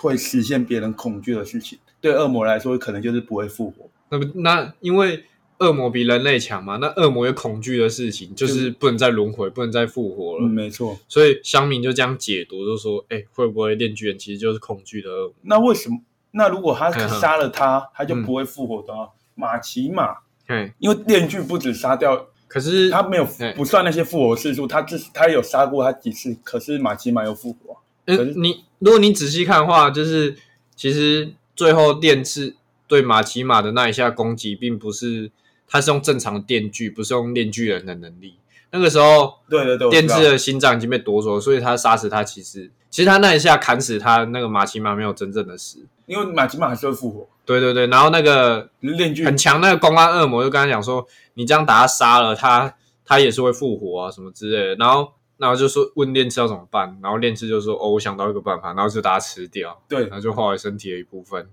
[0.00, 3.90] 会实现别人恐惧的事情，对恶魔来说可能就是不会复活。
[4.08, 5.24] 那么那因为
[5.58, 10.46] 恶魔比人类强嘛，那恶魔有恐惧的事情，就是不能再轮回，不能再复活了。
[10.46, 10.96] 嗯，没错。
[11.08, 15.98] 所以乡民就这样解读，就说：“哎、会不会炼巨人其实就是恐惧的恶魔那为什么？
[16.30, 19.08] 那如果他 杀了他，他就嗯不会复活的啊？
[19.34, 20.16] 马奇马，？”
[20.52, 27.76] 嘿，因为电锯不止杀掉可是他，没有对不算那些复活次数，他只他有杀过他几次，可是马奇马又复活啊。
[28.04, 30.36] 呃可是，你如果你仔细看的话，就是
[30.76, 32.54] 其实最后电刺
[32.86, 35.30] 对马奇马的那一下攻击，并不是
[35.66, 38.34] 他是用正常的电锯，不是用电锯人的能力。
[38.70, 45.78] 那个时候，对对对，电刺的心脏已经被夺走了，所以他杀死他，其实其实他那一下砍死他，那个马奇马没有真正的死。
[46.12, 52.74] 因为马吉马还是会复活，对对对，然后那个炼狱很强那个公安恶魔就跟他讲说，你这样打他杀了，他
[53.06, 54.74] 他也是会复活啊，什么之类的。
[54.74, 61.48] 然后然后就说问炼刺要怎么办，然后炼刺就说哦，我想到一个办法，然后就把他吃掉，对然后就化为身体的一部分。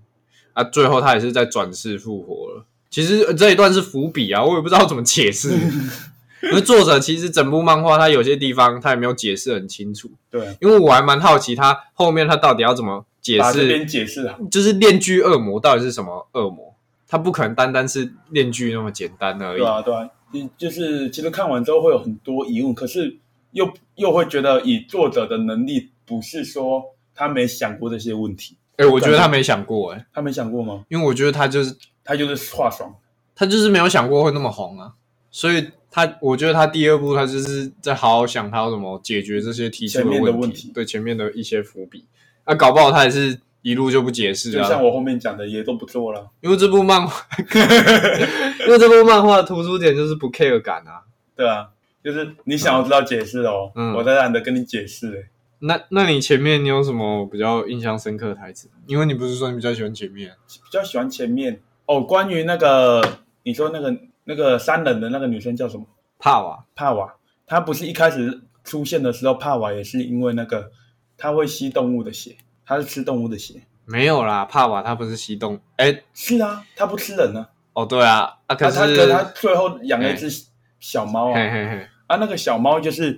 [0.52, 2.66] 啊，最后他也是在转世复活了。
[2.90, 5.50] 其实呃这一段是伏笔啊，我也不知道怎么解释。
[6.42, 14.38] 因为作者其实整部漫画他有些地方他也没有解释很清楚，对，因为我还蛮好奇他后面他到底要怎么解释边解释啊。
[14.50, 16.74] 就是炼巨恶魔到底是什么恶魔？
[17.06, 19.58] 它不可能单单是炼巨那么简单而已。
[19.58, 23.18] 对啊，对啊，你就是其实看完之后会有很多疑问，可是
[23.50, 30.84] 又又会觉得以作者的能力，不是说他没想过这些问题，哎、我觉得他没想过哎、他没想过吗？
[30.88, 32.94] 因为我觉得他就是他就是话爽，
[33.34, 34.92] 他就是没有想过会那么红啊，
[35.32, 42.04] 所以他我觉得他第二部他就是在好好想他要怎么解决这些提出前面的问问题对前面的一些伏笔。
[42.44, 46.30] 啊，搞不好他也是一路就不解释啊，就像我后面讲的也都不做了。
[46.40, 47.26] 因为这部漫画，
[48.66, 51.02] 因为这部漫画的突出点就是不 care 感啊。
[51.36, 51.68] 对啊，
[52.02, 55.28] 就是你想要知道解释哦，嗯我在懒得跟你解释、欸。
[55.62, 58.70] 那那你前面你有什么比较印象深刻的台词？
[58.86, 62.00] 因为你不是说你比较喜欢前面，比较喜欢前面哦。
[62.00, 63.02] 关于那个
[63.42, 65.84] 你说那个那个三人的那个女生叫什么？
[66.18, 67.14] 帕瓦帕瓦，
[67.46, 70.70] 她不是一开始出现的时候，帕瓦也是因为那个
[71.20, 73.62] 她会吸动物的血，它是吃动物的血。
[73.84, 78.70] 没有啦，帕瓦它不是吸动，哎、是啊，它不吃人呢、哦对啊，啊可啊。
[78.70, 80.28] 是，她可她最后养了一只
[80.80, 83.12] 小猫啊，嘿嘿嘿，啊，那个小猫就是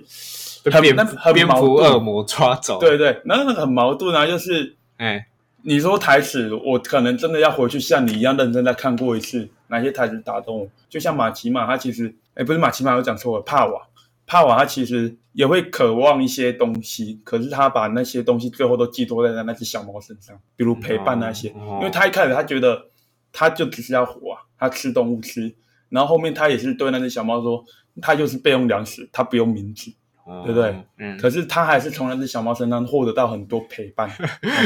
[0.63, 5.27] 被那很蝙蝠恶魔抓走，，对对，然后那个很矛盾啊，就是哎、
[5.61, 10.67] 你说台词，我可能真的要回去像你一样认真再看过一次，哪些台词打动我。
[10.89, 13.81] 就像马奇马，他其实，哎，不是马奇马，我讲错了，帕瓦，
[14.25, 22.85] 帕瓦他其实也会渴望一些东西，可是他把那些东西最后都寄托在那只小猫身上，比如陪伴那些，哦因为他一开始他觉得
[23.31, 25.53] 他就只是要活啊，他吃动物吃，
[25.89, 27.63] 然后后面他也是对那只小猫说，
[28.01, 29.91] 他就是备用粮食，他不用名字，
[30.25, 30.75] 哦对不对？
[30.99, 34.09] 嗯，可是他还是从那只小猫身上获得到很多陪伴。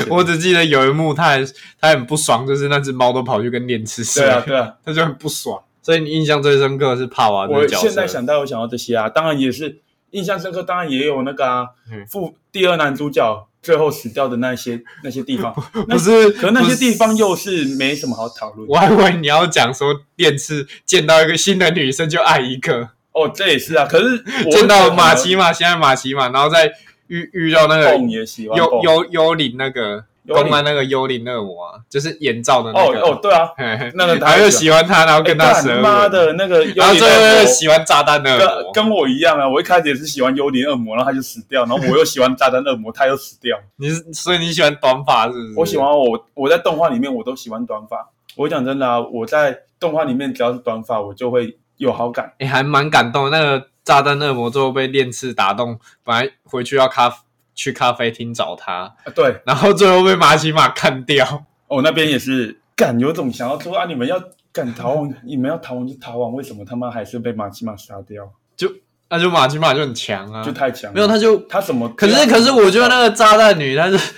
[0.09, 1.43] 我只记得有一幕他还
[1.79, 4.77] 他很不爽，就是那只猫都跑去跟练吃睡，对啊，对啊。
[4.85, 5.63] 他就很不爽。
[5.87, 7.87] 所以你印象最深刻的是帕瓦这我个角色。
[7.87, 9.79] 现在想到我想到这些啊，当然也是
[10.11, 15.55] 印象深刻，当然也有那个啊嗯，副第二男主角最后死掉的那些那些地方，
[15.87, 18.67] 那不是，可那些地方又是没什么好讨论。
[18.67, 26.69] 我还以为你要讲说电视见到一个新的女生就爱一个，哦，这也是啊，可是我见到马奇马，现在马奇马，然后再
[27.07, 43.57] 遇遇到那个幽幽幽灵那个公安那个幽灵恶魔啊，就是眼罩的那个，哦哦，对啊，嘿嘿那个他又喜欢他，然后跟他哎干舌吻，妈的那个幽然后最后喜欢炸弹恶跟魔，跟我一样啊，我一开始也是喜欢幽灵恶魔，然后他就死掉，然后我又喜欢炸弹恶魔，他又死掉。
[43.77, 45.53] 你是所以你喜欢短发是不是？
[45.57, 48.09] 我喜欢我我在动画里面我都喜欢短发。
[48.35, 52.33] 我讲真的啊，我在动画里面只要是短发，我就会有好感。
[52.39, 53.31] 哎、还蛮感动。
[53.31, 57.11] 那个炸弹恶魔最后被炼刺打动，本来回去要咖
[57.57, 61.43] 去咖啡厅找他，啊，对，然后最后被马奇马干掉。
[61.67, 68.31] 我、那边也是干，有种想要说啊，你们要敢逃亡，你们要逃亡就逃亡，为什么他妈还是被马奇马杀掉？
[68.55, 68.71] 就
[69.09, 70.95] 那就马奇马就很强啊，就太强了。
[70.95, 71.89] 没有他就，他什么？
[71.89, 74.13] 可是可是我觉得那个炸弹女，她是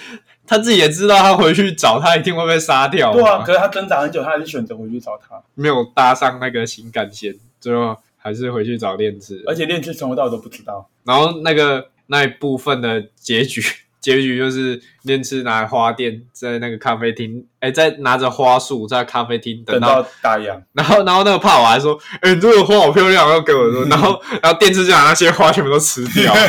[0.45, 9.43] 她自己也知道，她回去找她一定会被杀掉，对啊，可是她挣扎很久，她还是选择回去找他，没有搭上那个情感线，最后还是回去找炼制。
[9.47, 10.89] 而且炼制从头到尾都不知道。
[11.03, 13.61] 然后那个那一部分的结局，
[13.99, 26.33] 结局就是炼刺拿花店在那个咖啡厅，哎，在拿着花束在咖啡厅等等到，到打烊，然后然后那个帕瓦还说，哎，你这个花好漂亮，要给我说， 然后然后电刺就把那些花全部都吃掉。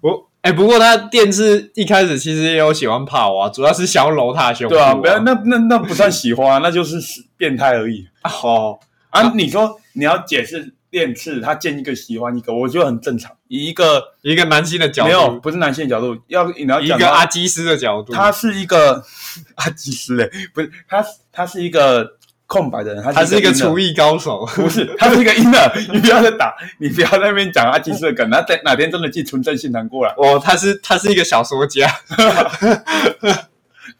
[0.00, 6.96] 我哎，不过他电视一开始其实也有喜欢帕瓦，主要是想要揉他的胸部、对啊，不要那那那不算喜欢，那就是
[7.36, 8.06] 变态而已
[8.42, 8.78] 哦，
[9.10, 9.32] 啊！
[9.34, 13.30] 你说你要解释炼制，他见一个喜欢一个，我觉得很正常。
[13.48, 15.08] 以一个一个男性的角度。
[15.08, 19.02] 没有，不是男性的角度，要你要一个阿基斯的角度，他是一个
[19.56, 24.46] 阿基斯嘞，不是他，他是一个空白的人，他他是一个厨厨艺高手。
[24.54, 31.86] 不是，他是一个 inner，， 你不要再打，你不要在那边讲阿基斯的梗，他在哪天真的寄纯正信函过来，哦，他是他是一个小说家，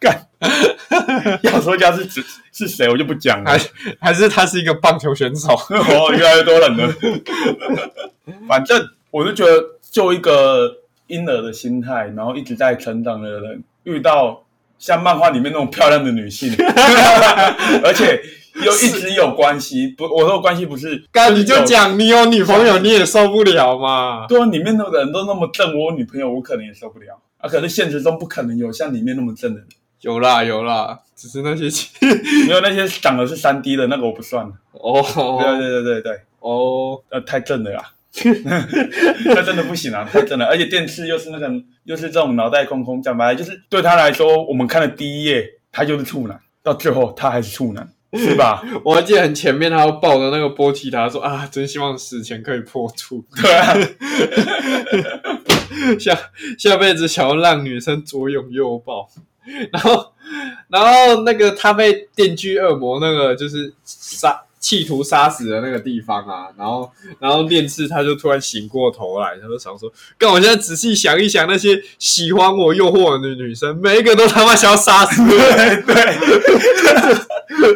[0.00, 0.28] 干，
[1.42, 3.58] 要说家是指是谁，我就不讲了还。
[4.00, 5.48] 还是他是一个棒球选手。
[5.70, 6.94] 哦，越来越多人了。
[8.46, 8.80] 反正
[9.10, 10.76] 我就觉得，就一个
[11.08, 14.44] 婴儿的心态，然后一直在成长的人，遇到
[14.78, 16.54] 像漫画里面那种漂亮的女性，
[17.82, 18.20] 而且
[18.62, 19.88] 又一直有关系。
[19.96, 24.26] 不，我说关系不是，干你就讲你有女朋友，你也受不了嘛？
[24.28, 27.48] 对啊，里面的人都那么正，我有女朋友，我可能也受不了啊。
[27.48, 29.68] 可是现实中不可能有像里面那么正的人，
[30.00, 31.64] 有啦有啦，只是那些
[32.46, 34.46] 没有那些长的是三 D 的那个我不算。
[34.46, 34.52] 了。
[34.72, 37.82] 对哦对对对对，哦，呃，太正了啦，
[39.26, 40.46] 那真的不行啊，太正了。
[40.46, 41.50] 而且电视又是那个，
[41.82, 48.62] 又是这种脑袋空空，讲白了就是对他来说，我们看的第一页他就是处男，到最后他还是处男，是吧？
[48.84, 53.74] 我还记得很前面他要抱着那个波提塔说啊，真希望死前可以破处，对啊，
[55.98, 56.16] 下
[56.56, 59.08] 下辈子想要让女生左拥右抱，
[59.72, 60.12] 然后
[60.68, 75.28] 然后那个他被电锯恶魔那个就是杀企图杀死的那个地方啊，然后然后恋次他就突然醒过头来，他就想说，干我现在仔细想一想，那些喜欢我诱惑我的女生，每一个都他妈想要杀死我。
[75.86, 75.94] 对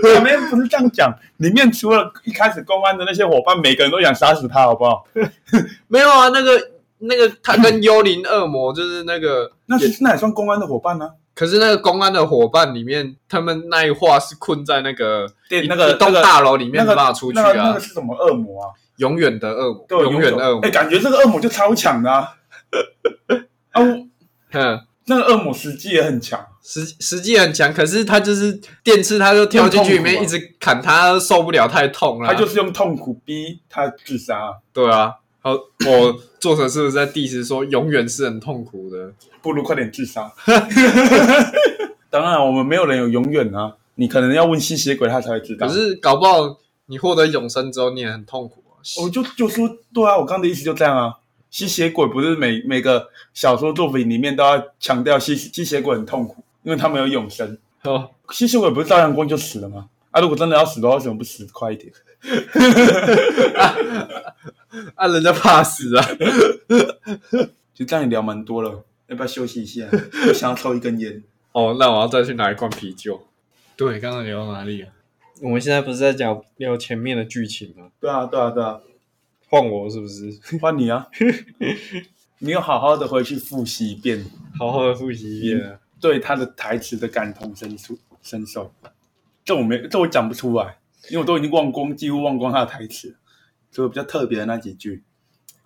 [0.03, 5.07] 对， 里面不是这样讲，里面除了一开始公安的那些伙伴，每个人都想杀死他，好不好？
[5.89, 17.81] 没有啊，那个那个他跟幽灵恶魔就是那个那是那也算公安的伙伴呢、可是那个公安的伙伴里面，他们那一话是困在那个一那个一栋大楼里面，那个没办法出去啊那个那个。
[17.81, 18.69] 是什么恶魔啊？
[18.99, 20.71] 永远的恶魔，对，永远的恶哎、魔。
[20.71, 22.29] 感觉这个恶魔就超强的啊！
[23.73, 24.07] 啊， 我
[24.53, 32.29] 嗯，那个恶魔实际也很强，实实际很强，可是他就是电刺，他就跳进去里面一直砍他，受不了，太痛了。
[32.29, 35.15] 他就是用痛苦逼他自杀啊、对啊。
[35.45, 39.13] 好，我作者是不是在 diss 说永远是很痛苦的？
[39.43, 40.33] 不如快点自杀。
[42.09, 45.67] 当然，我们没有人有永远啊，你可能要问吸血鬼，他才会知道。
[45.67, 48.79] 可是搞不好你获得永生之后，你也很痛苦啊。
[49.03, 51.13] 我就就说，对啊，我刚刚的意思就这样啊。
[51.51, 57.59] 吸血鬼不是每每个小说作品里面都要强调吸吸血鬼很痛苦，因为他没有永生。
[57.83, 59.89] 哦，吸血鬼不是照阳光就死了吗？
[60.13, 61.93] 啊，如果真的要死的话，为什么不死快一点？
[64.97, 66.05] 啊，人家怕死啊。
[67.75, 69.87] 就这样也聊蛮多了，要不要休息一下？
[70.29, 71.23] 我想要抽一根烟。
[71.53, 73.27] 哦，那我要再去拿一罐啤酒。
[73.77, 74.93] 对，刚刚聊到哪里啊？
[75.41, 77.89] 我们现在不是在讲聊前面的剧情吗？
[78.01, 78.79] 对啊，对啊，对啊，
[79.49, 80.39] 换我是不是？
[80.61, 81.09] 换你啊！
[82.39, 84.25] 你有好好的回去复习一遍，
[84.59, 85.79] 好好的复习一遍啊。
[86.01, 88.73] 对他的台词的感同身受身受。
[89.45, 90.77] 这我没，这我讲不出来，
[91.13, 93.15] 因为我都已经忘光，几乎忘光他的台词了，
[93.71, 95.05] 所以比较特别的那几句，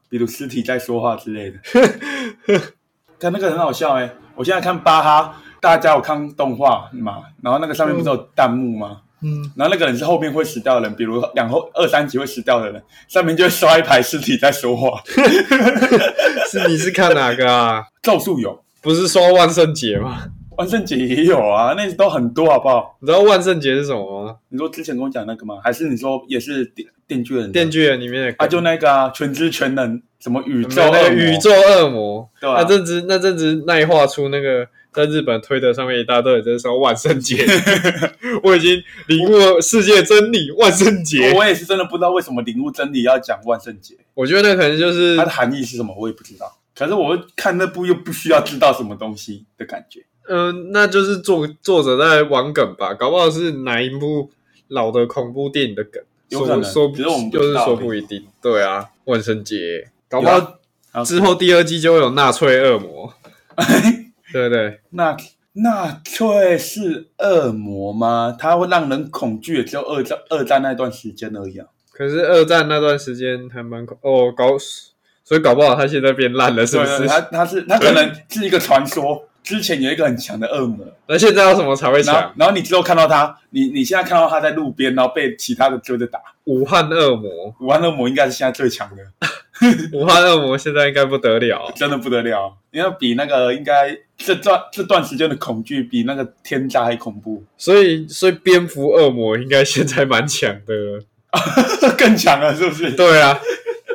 [0.08, 1.58] 比如尸体在说话之类的。
[3.20, 7.22] 看那个很好笑哎、我现在看巴哈，大家有看动画嘛？
[7.40, 9.02] 然后那个上面不是有弹幕吗？
[9.22, 15.00] 嗯，然后那个人是后面会死掉的人，比如两后二三集会死掉的人，上面就会刷一排尸体在说话。
[16.50, 17.84] 是你是看哪个啊？
[18.02, 20.24] 咒术有，不是说万圣节吗？
[20.56, 22.96] 万圣节也有啊，那都很多好不好？
[23.00, 24.36] 你知道万圣节是什么吗？
[24.48, 25.58] 你说之前跟我讲那个吗？
[25.62, 27.52] 还是你说也是电电锯人？
[27.52, 37.44] 电锯人里面的啊，就那个啊，全知全能，什么宇宙那个宇宙恶魔，对啊那阵子那阵子那一画出那个在日本推特上面一大堆人在说万圣节，
[38.42, 41.32] 我已经领悟了世界真理，万圣节。
[41.34, 46.56] 我也是真的不知道为什么领悟真理要讲万圣节，我觉得那可能就是它的含义是什么，我也不知道。
[46.74, 50.04] 可是我看那部又不需要知道什么东西的感觉。
[50.28, 54.30] 嗯、那就是作作者在玩梗吧，搞不好是哪一部
[54.68, 58.26] 老的恐怖电影的梗，有可能说只是我们不就是说不一定。
[58.42, 60.58] 对啊，万圣节，搞不好
[60.92, 63.12] 好之后第二季就会有纳粹恶魔，
[64.32, 64.80] 对不对？
[64.90, 65.16] 纳
[65.52, 68.36] 纳粹是恶魔吗？
[68.38, 71.66] 它会让人恐惧，也只有二战二战那段时间而已啊。
[71.92, 74.58] 可是二战那段时间还蛮恐哦，搞
[75.24, 77.06] 所以搞不好他现在变烂了，是不，是？
[77.06, 82.34] 它它是它可能是一个传说，之前有一个很强的恶魔，那现在要什么才会然后强？
[82.36, 86.18] 然后你之后看到他，你你现在看到他在路边，然后被其他的追着打。
[86.46, 89.02] 武汉恶魔，武汉恶魔应该是现在最强的，
[89.96, 91.72] 武汉恶魔现在应该不得了。
[91.76, 92.56] 真的不得了。
[92.72, 101.04] 因为比那个应该这段这段时间的恐惧比那个天灾还恐怖，所以，所以蝙蝠恶魔应该现在蛮强的了。
[101.96, 102.90] 更强了，是不是？
[102.96, 103.38] 对啊，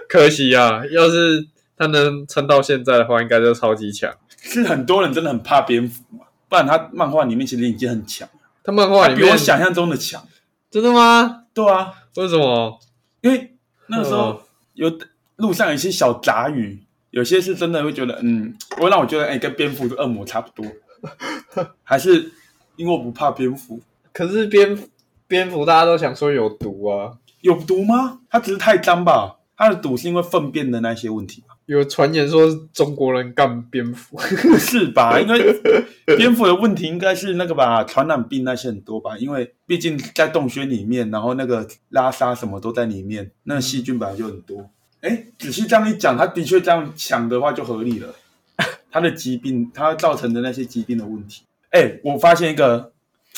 [0.07, 1.45] 可惜啊，要是
[1.77, 4.13] 他能撑到现在的话，应该就超级强。
[4.41, 8.27] 是很多人真的很怕蝙蝠嘛，不然他漫画里面其实已经很强，
[8.63, 10.21] 他漫画里比我，想象中的强。
[10.69, 11.43] 真的吗？
[11.53, 12.79] 对啊，为什么？
[13.21, 13.55] 因为
[13.87, 14.39] 那个时候嗯
[14.73, 14.99] 有
[15.35, 16.81] 路上有一些小杂鱼，
[17.11, 20.65] 有些是真的会觉得，嗯，会让我觉得，哎、跟蝙蝠的恶魔差不多，
[21.83, 22.31] 还是
[22.77, 23.79] 因为我不怕蝙蝠。
[24.13, 24.77] 可是蝙
[25.27, 28.19] 蝙蝠大家都想说有毒啊，有毒吗？
[28.29, 29.35] 它只是太脏吧？
[29.61, 31.53] 它的毒是因为粪便的那些问题嘛？
[31.67, 34.17] 有传言说是中国人干蝙蝠。
[34.17, 35.19] 不是吧？
[35.19, 35.55] 因为
[36.17, 39.15] 蝙蝠的问题应该是那个吧，传染病那些很多吧？
[39.19, 44.67] 因为毕竟在洞穴里面，然后那个拉沙什么都在里面，那细菌本来就很多。
[45.01, 48.07] 哎，仔细这样一讲，他的确这样想的话就合理了。
[48.89, 51.43] 他的疾病，他造成的那些疾病的问题。
[51.69, 52.91] 哎，我发现一个，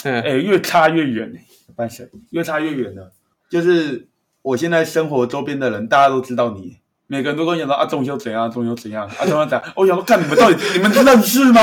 [0.04, 1.46] 嗯，哎，越差越远哎，
[1.76, 3.12] 半神越差越远了。
[3.50, 4.08] 就是
[4.44, 6.78] 我现在生活周边的人，大家都知道你，
[7.08, 9.64] 每个人都跟我讲说啊，仲修怎样，仲修怎样，啊，仲修怎样。
[9.76, 11.62] 我想说，看你们到底你们认识吗？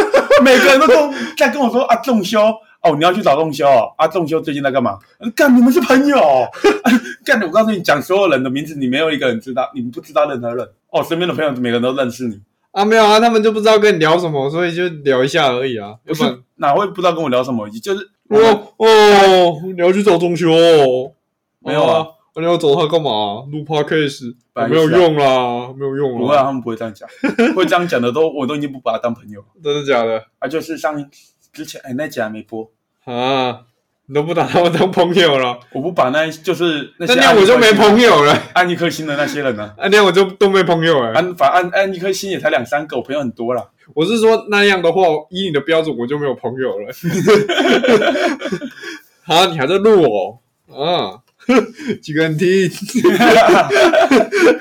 [0.42, 2.40] 每个人都跟在跟我说啊，仲修
[2.80, 4.98] 哦，你要去找仲修哦，啊，仲修最近在干嘛？
[5.36, 6.48] 干，你们是朋友、哦。
[7.24, 15.94] 干，我告诉你，讲所有人的名字，你没有一个人知道，你们不知道任何人哦，身边的朋友每个人都认识你，啊没有啊，他们就不知道跟你聊什么，所以就聊一下而已啊。
[16.06, 17.68] 要不是，哪会不知道跟我聊什么？
[17.68, 21.12] 就是哦哦，你要去找中修哦？
[21.64, 22.06] 没有啊，
[22.36, 23.44] 你要找他干嘛？
[23.50, 27.08] 录 podcast 白痴啊没有用啦，没有用不会啊，啦，他们不会这样讲，
[27.54, 29.46] 会这样讲的都我都已经不把他当朋友了。
[29.62, 31.04] 真的假的啊，就是上
[31.52, 32.70] 之前哎那集还没播，
[33.04, 33.60] 啊？
[34.06, 41.12] 你都不把他们当朋友了，我不把那就是那些那那样我就没朋友友了，按一颗星的那些人呢、啊，那样我就都没朋友了。
[41.14, 43.64] 按反按按一颗星也才两三个，我朋友很多啦。
[43.94, 46.88] 我是说那样的话，以你的标准，我就没有朋友了。
[49.26, 50.38] 啊，你还在录哦？
[50.68, 51.20] 啊，
[52.00, 52.70] 几个人听？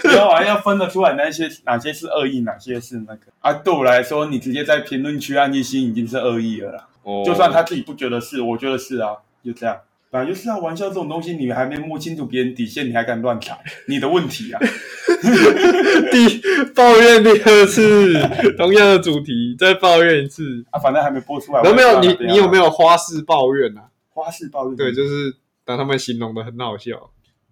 [0.04, 3.54] 然后还要分得出来那些哪些是恶意，哪些是那个啊。
[3.54, 6.88] 对我来说，你直接在评论区按一星已经是恶意了啦。
[7.04, 9.78] 哦就算他自己不觉得是，我觉得是啊，就这样。
[10.10, 13.58] 本来就是啊，玩笑这种东西，你还没摸清楚别人底线，你还敢乱踩，
[13.88, 14.60] 你的问题啊。
[16.12, 16.42] 第
[16.76, 18.14] 抱怨第二次，
[18.58, 20.66] 同样的主题，再抱怨一次。
[20.72, 21.62] 啊，反正还没播出来。
[21.64, 23.84] 有没有你你有没有有花式抱怨啊？
[24.10, 24.76] 花式抱怨？
[24.76, 25.34] 对，就是
[25.72, 27.10] 当他们形容的很好笑，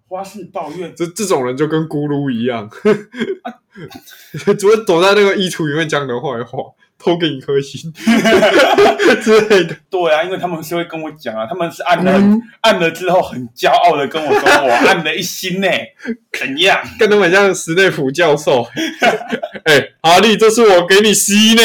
[0.10, 0.94] 花式抱怨。
[0.94, 2.70] 这这种人就跟咕噜一样，
[4.58, 6.60] 只会躲在那个衣橱里面讲你的坏话，
[6.98, 7.94] 偷给你一颗心
[9.24, 9.74] 之类的。
[9.90, 15.68] 对啊，因为他们是会跟我讲啊，他们是按了、嗯按了之后很骄傲的跟我说，我 按了一星呢，
[16.38, 16.78] 怎样？
[17.00, 18.68] 跟他们很像史内普教授。
[19.64, 21.62] 哎、哈利，这是我给你吸呢。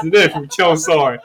[0.00, 1.18] 史内普教授、哎，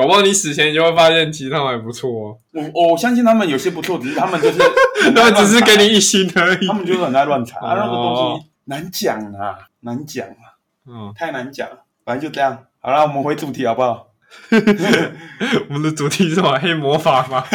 [0.00, 2.38] 搞不好你死前你就会发现，其实他们还不错哦。
[2.74, 4.58] 我我相信他们有些不错，只是他们就是
[5.14, 6.72] 他们只是给你一星而已他。
[6.72, 11.84] 们就是很爱乱踩、啊，那个哦东西难讲啊，难讲啊，嗯，太难讲了。
[12.02, 14.06] 反正就这样，好了，我们回主题好不好？
[15.68, 16.58] 我们的主题是什么？
[16.58, 17.44] 黑魔法吗？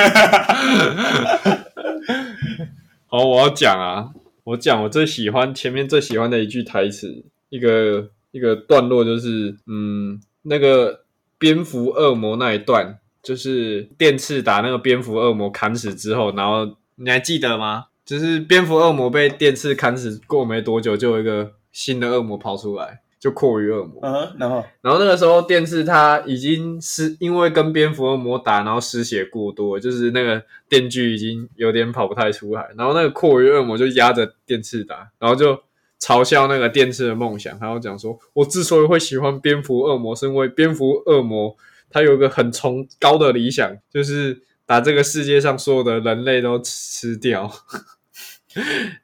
[3.07, 4.09] 好，我要讲啊，
[4.43, 11.04] 我讲我最喜欢前面最喜欢的一句台词，一个一个段落就是，嗯，那个
[11.37, 17.85] 蝙蝠恶魔那一段，就是电刺打那个蝙蝠恶魔砍死之后，然后你还记得吗？
[18.05, 23.99] 就是蝙蝠恶魔被电刺砍死过没多久，就有一个新的恶魔跑出来，就阔鱼恶魔。
[24.37, 32.69] 然后然后那个时候电刺他已经失，因为跟蝙蝠恶魔打，然后失血过多，就是那个电锯已经有点跑不太出来。
[32.77, 35.59] 然后那个阔鱼恶魔就压着电刺打，然后就
[36.05, 41.55] 嘲笑那个电刺的梦想，然后讲说：“我之所以会喜欢蝙蝠恶魔，是因为蝙蝠恶魔
[41.89, 47.51] 他有一个很崇高的理想，就是把这个世界上所有的人类都吃掉。”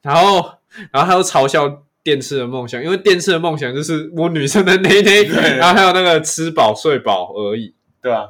[0.04, 0.54] 然后，
[0.92, 7.74] 然后他又嘲笑电刺的梦想，因为电刺的梦想就是我女生的内内， 对然后还有那个吃饱睡饱而已。
[8.04, 8.30] 对吧？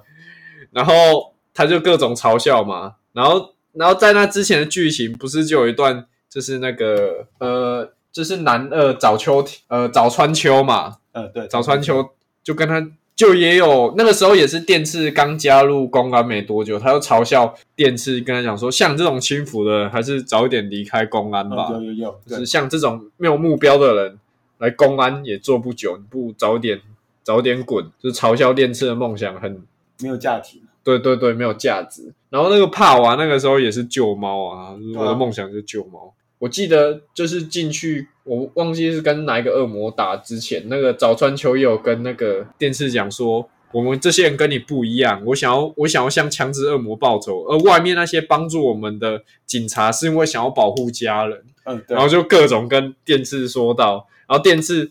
[0.72, 12.10] 然后他就各种嘲笑嘛，然后，然后在那之前的剧情不是就有一段，就是那个呃，就是男二早秋呃早川秋嘛，呃，对，早川秋
[12.44, 12.86] 就跟他
[13.16, 21.68] 就也有那个时候也是电次刚加入公安没多久，他就嘲笑电次，跟他讲说，像这种轻浮的人，还是早一点离开公安吧。
[21.72, 24.20] 嗯有有有，对就是像这种没有目标的人
[24.58, 26.82] 来公安也做不久，你不如早点
[27.24, 27.86] 早点滚。
[28.00, 29.62] 就是嘲笑电次的梦想很，
[30.02, 30.58] 没有价值。
[30.84, 32.12] 对对对，没有价值。
[32.32, 36.12] 然后那个帕瓦那个时候也是救猫啊，我的梦想就是救猫。
[36.42, 51.44] 我记得就是进去，我忘记是跟哪一个恶魔打之前，那个早川秋也有跟那个电视讲说，我们这些人跟你不一样，我想要我想要向强制恶魔报仇，而外面那些帮助我们的警察是因为想要保护家人。
[51.88, 54.90] 然后就各种跟电视说到，然后电视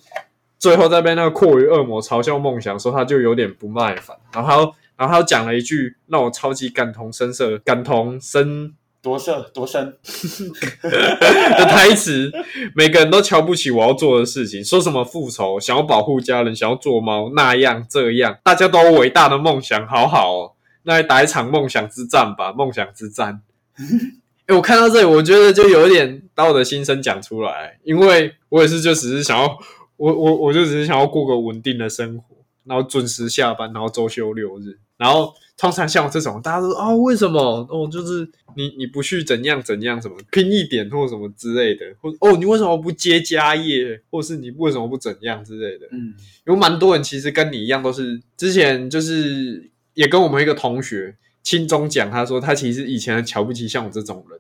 [0.57, 8.73] 最后在被那个阔鱼恶魔嘲笑梦想说，他就有点不耐烦，然后然后他又讲了一句让我超级感同身受、感同身
[9.03, 9.97] 多色多深，
[10.83, 12.31] 的台词，
[12.75, 23.41] 每个人都瞧不起我要做的事情，说什么复仇，想要保护家人，想要做猫那样这样，大家都有伟大的梦想，好好哦，那来打一场梦想之战吧，梦想之战。
[24.47, 29.57] 哎，我看到这里，我觉得就有一点把我的心声讲出来，因为我也是就只是想要，
[29.97, 37.41] 我我我就只是想要过个稳定的生活，然后准时下班，然后周休六日，然后通常像我这种，大家都说啊、为什么？
[37.71, 45.87] 哦，就是你你不去怎样怎样，什么拼一点或什么之类的，或哦你为什么不接家业，或是你为什么不怎样之类的。
[45.93, 54.39] 嗯，有蛮多人其实跟你一样，都是之前就是也跟我们一个同学轻中讲，他说他其实以前很瞧不起像我这种人，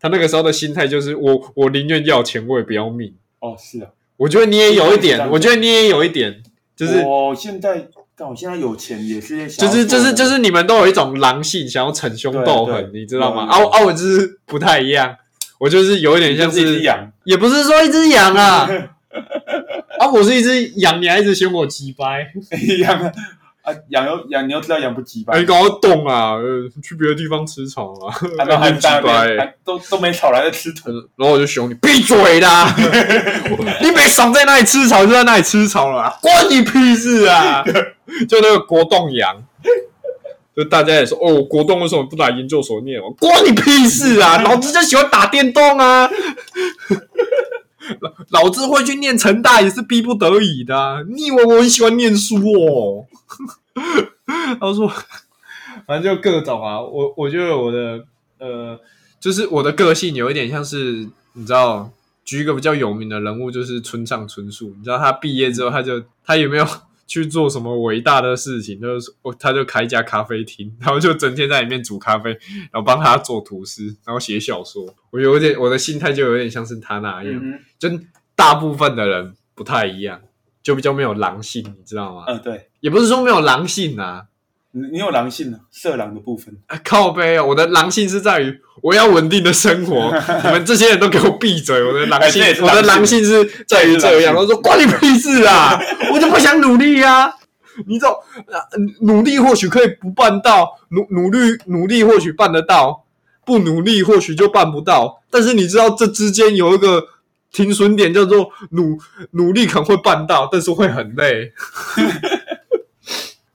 [0.00, 3.14] 他那个时候的心态就是我我宁愿要钱，我也不要命。
[3.40, 6.42] 哦是啊，我觉得你也有一点，我觉得你也有一点，
[6.76, 7.88] 就是我现在，
[8.22, 13.48] 但我现在有钱也是想就是就是就是你们都有一种狼性，想要逞凶斗狠，你知道吗？
[13.58, 15.16] 有啊啊，我就是不太一样，
[15.58, 18.68] 我就是有一点像是一只，羊，也不是说一只羊啊，
[19.98, 22.32] 啊，我是一只羊，你还一直嫌我鸡掰，
[22.78, 23.12] 羊啊
[23.62, 32.74] 啊养又养，你又知道养不鸡巴啊，，你赶快动啊，呃，去别的地方吃草啊，还 都还鸡在那掰边，还都都没草来在吃土，然后我就凶你，闭嘴啦！
[33.80, 37.62] 你别爽在那里吃草，就在那里吃草了啊，关你屁事啊！
[38.28, 39.42] 就那个国栋羊，
[40.56, 43.10] 就大家也说哦，国栋为什么不打研究所念哦？
[43.18, 44.42] 关你屁事啊！
[44.42, 46.10] 老子就喜欢打电动啊！
[48.02, 53.06] 老 老子会去念成大也是逼不得已的、你以为我很喜欢念书哦？
[54.60, 54.86] 他说，
[55.86, 58.04] 反正就各种啊，我我觉得我的
[58.38, 58.78] 呃，
[59.20, 61.90] 就是我的个性有一点像是，你知道，
[62.24, 64.74] 举一个比较有名的人物，就是村上春树。
[64.76, 66.66] 你知道他毕业之后，他就他有没有
[67.12, 68.80] 去做什么伟大的事情？
[68.80, 72.30] 就是哦他就开一家咖啡厅， 然后就整天在里面煮咖啡，
[72.70, 74.86] 然后帮他做吐司，然后写小说。
[75.10, 77.90] 我有点我的心态就有点像是他那样，嗯就
[78.34, 80.20] 大部分的人不太一样，
[80.62, 82.24] 就比较没有狼性，你知道吗？
[82.28, 84.24] 嗯对，也不是说没有狼性啊，
[84.74, 90.10] 你你有狼性啊，色狼的部分，啊，靠背哦，我的狼性是在于我要稳定的生活，
[90.44, 91.84] 你们这些人都给我闭嘴！
[91.84, 94.34] 我的狼性，我的狼狼性性是在于这样。
[94.34, 95.78] 我说关你屁事啊！
[96.12, 97.32] 我就不想努力啊！
[97.86, 98.58] 你知道，呃
[99.02, 103.04] 努力或许可以不办到，努努力努力或许办得到，
[103.44, 105.22] 不努力或许就办不到。
[105.30, 107.02] 但是你知道这之间有一个
[107.50, 108.98] 停损点，叫做努
[109.32, 111.52] 努力可能会办到，但是会很累。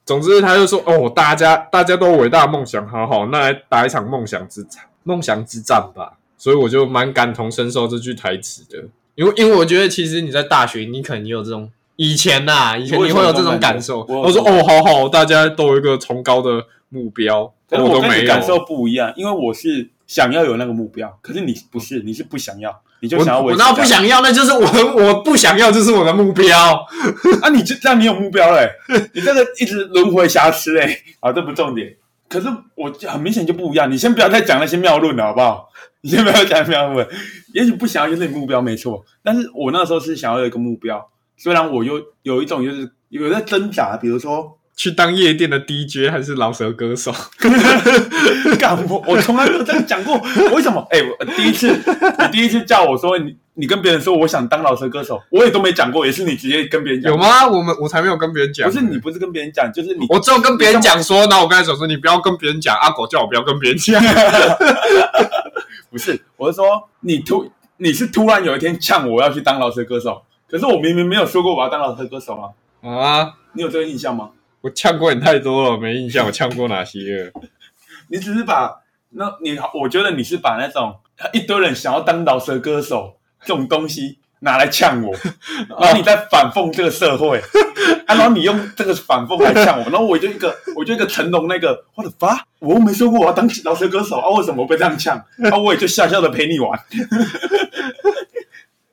[0.07, 8.85] 总之，他就说：“哦，大家大家都伟大梦想，好好，那来打一场梦想之战，梦想之战吧。”所以我就蛮感同身受这句台词的，
[9.15, 14.05] 因为因为我觉得其实你在大学，你可能也有这种以前呐、以前你会有这种感受。
[14.07, 24.65] 我说：“哦，好好，大家都有一个崇高的目标，我跟我都没有。”你感受不一样，因为我是想要有那个目标，可是你不是，你是不想要，你就想要维持我那不想要，那就是我
[25.03, 26.73] 我不想要，这是我的目标。
[27.41, 28.69] 啊，你就这样，你有目标嘞、
[29.13, 31.95] 你这个一直轮回瑕疵嘞，啊，这不重点。
[32.29, 35.69] 可是我就很明显就不一样，你先不要再讲那些妙论了，好不好？
[36.01, 37.07] 你先不要讲妙论，
[37.53, 47.11] 也许不想要就是你目标没错，但是我那时候是想要有一个目标，虽然我又有一种就是有在挣扎，比如说，去当夜店的 DJ 还是老舌歌手？
[48.59, 50.15] 干我我从来没有这样讲过，
[50.53, 50.85] 为什么？
[50.91, 57.17] 哎、我第一次你第一次叫我说你你跟别人说我想当老舌歌手，我也都没讲过，也是你直接跟别人讲，有？
[57.17, 57.47] 吗？
[57.49, 58.69] 我们我才没有跟别人讲。
[58.69, 63.99] 不是你不是跟别人讲，就是你我只有跟别人讲说，然后我跟他讲说，你不要跟别人讲，阿狗叫我不要跟别人讲。
[65.89, 72.53] 不是，我是说你突你是突然有一天呛我要去当老舌歌手，可是我明明没有说过我要当老舌歌手啊，
[72.91, 74.29] 啊，你有这个印象吗？
[74.67, 77.31] 我呛过你太多了，我没印象我呛过哪些了。
[78.11, 80.93] 你只是把那你我觉得你是把那种
[81.31, 85.15] 一堆人想要当老舌歌手这种东西拿来呛我，
[85.79, 87.39] 然后你在反讽这个社会，
[88.07, 95.17] 啊，然后你用这个反讽来呛我，然后我就一个我就一个成龙那个我的发，我又没说过我要当老舌歌手啊，为什么我被这样呛？
[95.49, 96.77] 啊，我也就笑笑的陪你玩。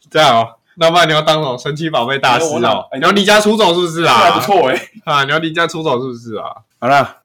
[0.08, 2.88] 这样哦， 那不然你要当什么神奇宝贝大师哦？
[2.90, 4.14] 哎你要离家出走是不是啊？
[4.14, 5.24] 还不错哎、啊！
[5.24, 6.46] 你要离家出走是不是啊？
[6.80, 7.18] 好了，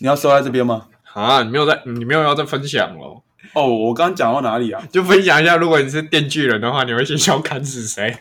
[0.00, 0.82] 你要收在这边吗？
[1.12, 3.22] 啊，你没有在，你没有要再分享哦，
[3.54, 4.82] 哦，我刚刚讲到哪里啊？
[4.92, 8.16] 就分享一下，如果你是电锯人的话，你会先想要砍死谁？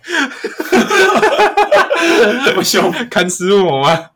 [2.45, 4.09] 这么凶，砍死我吗？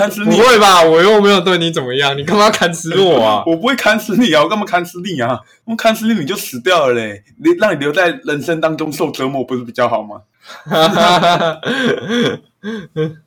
[0.00, 0.40] 不砍死你！
[0.40, 0.82] 会吧？
[0.82, 3.44] 我又没有对你怎么样，你干嘛砍死我啊？
[3.46, 4.42] 我不会砍死你啊！
[4.42, 5.38] 我干嘛砍死你啊？
[5.64, 7.22] 我砍死你你就死掉了嘞！
[7.36, 10.22] 你让你留在人生当中受折磨，不是比较好吗？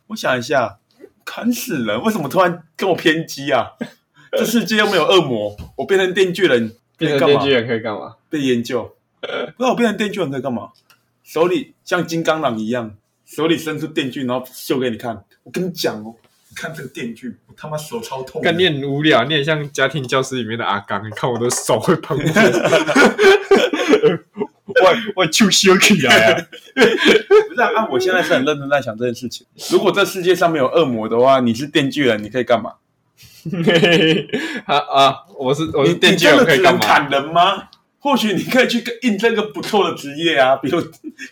[0.08, 0.80] 我想一下，
[1.24, 2.02] 砍死人！
[2.02, 3.72] 为什么突然跟我偏激啊？
[4.36, 7.50] 这世界又没有恶魔，我变成电锯人变成电锯？
[7.52, 8.16] 人可以干嘛？
[8.30, 8.96] 被研究。
[9.22, 10.70] 不知道我变成电锯人可以干嘛？
[11.24, 12.96] 手里像金刚狼一样，
[13.26, 15.24] 手里伸出电锯，然后秀给你看。
[15.44, 16.16] 我跟你讲哦，
[16.56, 18.50] 看这个电锯，我他妈手超痛的。
[18.50, 22.34] 干你很无聊，你很像家庭教师里面的阿刚，你看我的手会喷火，
[24.66, 26.42] 我我就修起来啊！
[26.76, 26.82] 不
[27.56, 29.46] 是啊，啊我现在是很认真在想这件事情。
[29.72, 32.74] 如果这世界上没有恶魔的话，你是电锯人，你可以干嘛？
[34.66, 35.16] 啊啊！
[35.38, 36.80] 我是我你是电锯人可以干嘛？
[36.80, 37.70] 砍人吗？
[38.04, 40.78] 或许你可以去应征个不错的职业啊， 比如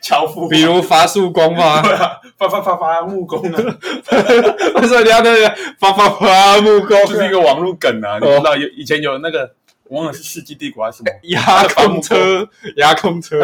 [0.02, 1.82] 樵夫啊，比如伐树工嘛？
[1.84, 3.58] 对啊，伐伐伐伐木工啊，
[4.80, 6.98] 为什么你要那个伐伐伐木工？
[7.06, 8.18] 就是一个网络梗啊。
[8.20, 9.52] 你知道有以前有那个，
[9.92, 13.38] 我忘了是世纪帝国还是什么， 牙控车， 牙控车，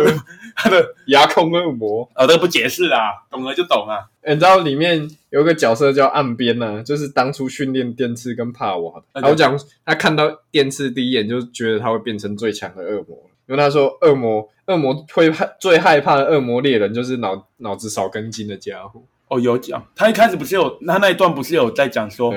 [0.56, 2.10] 他的牙控恶魔。
[2.14, 4.08] 啊，这个不解释啦，懂了就懂啊。
[4.26, 9.20] 你知道里面有个角色叫岸边呢、就是当初训练电刺跟帕瓦的。
[9.20, 13.18] 然后讲他看到电刺第一眼就觉得他会变成最强的恶魔，
[13.50, 19.02] 因为他说恶魔恶魔会害最害怕的恶魔猎人就是脑脑子少根筋的家伙。
[19.28, 22.34] 哦，有讲，他一开始不是有他那一段不是有在讲说，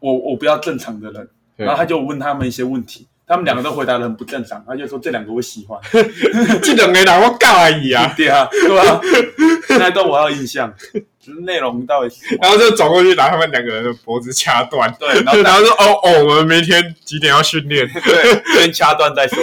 [0.00, 1.26] 我我不要正常的人，
[1.56, 5.80] 然后他就问他们一些问题，他们两个都回答的很不正常，他就说这两个我喜欢，
[6.60, 8.12] 这两个人我告而已啊。
[8.16, 9.00] 对啊，对啊，
[9.78, 10.74] 那一段我还有印象，
[11.46, 17.86] 内容到底是然后就走过去把他们两个人的脖子掐断，对，然后 然后说哦哦，我们明天几点要训练？
[18.02, 19.38] 对，先掐断再说。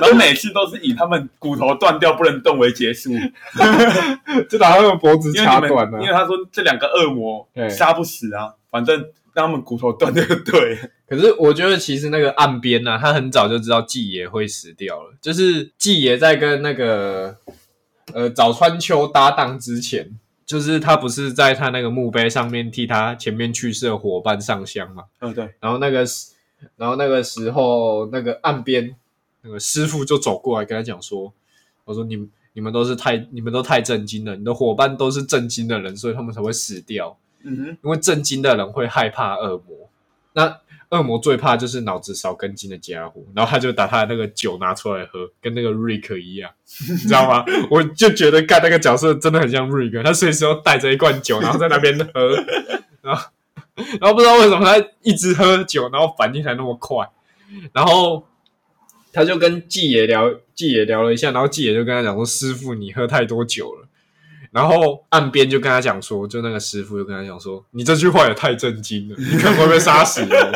[0.00, 3.10] 后每次都是以他们骨头断掉不能动为结束，
[4.50, 6.00] 就把他们脖子掐断了。
[6.00, 8.96] 因为他说这两个恶魔对杀不死啊，反正
[9.34, 10.80] 让他们骨头断掉就对了。
[11.12, 15.14] 可是我觉得其实那个岸边呢、他很早就知道季爷会死掉了。
[15.20, 17.36] 就是季爷在跟那个
[18.14, 25.04] 呃早川秋搭档之前，就是他不是在他那个墓碑上面替他前面去世的伙伴上香嘛？
[25.20, 26.32] 嗯，对，然后那个时，
[26.76, 28.96] 然后那个时候那个岸边
[29.42, 31.30] 那个师傅就走过来跟他讲说
[31.84, 39.81] ：“我说你们你们都是太你们都太震惊了，你的伙伴都是震惊的人，所以他们才会死掉。”嗯哼，因为震惊的人会害怕恶魔，
[40.34, 40.60] 那
[40.90, 43.22] 恶魔最怕就是脑子少根筋的家伙。
[43.34, 46.50] 然后他就把他的那个酒拿出来喝，跟那个 Rick 一样，
[46.88, 47.44] 你知道吗？
[47.70, 52.36] 我就觉得干那个角色真的很像 Rick，他随时都带着一罐酒，然后在那边喝，
[53.02, 53.22] 然后
[54.00, 57.08] 然后不知道为什么他一直喝酒，然后反应还那么快，
[57.72, 58.26] 然后。
[59.14, 63.81] 他就跟季爷聊，季爷聊了一下，然后季爷就跟他讲说：“师傅，你喝太多酒了。”
[64.52, 70.52] 然后岸边就跟他讲说，就那个师傅就跟他讲说，你这句话也太震惊了，你可能会被杀死哦。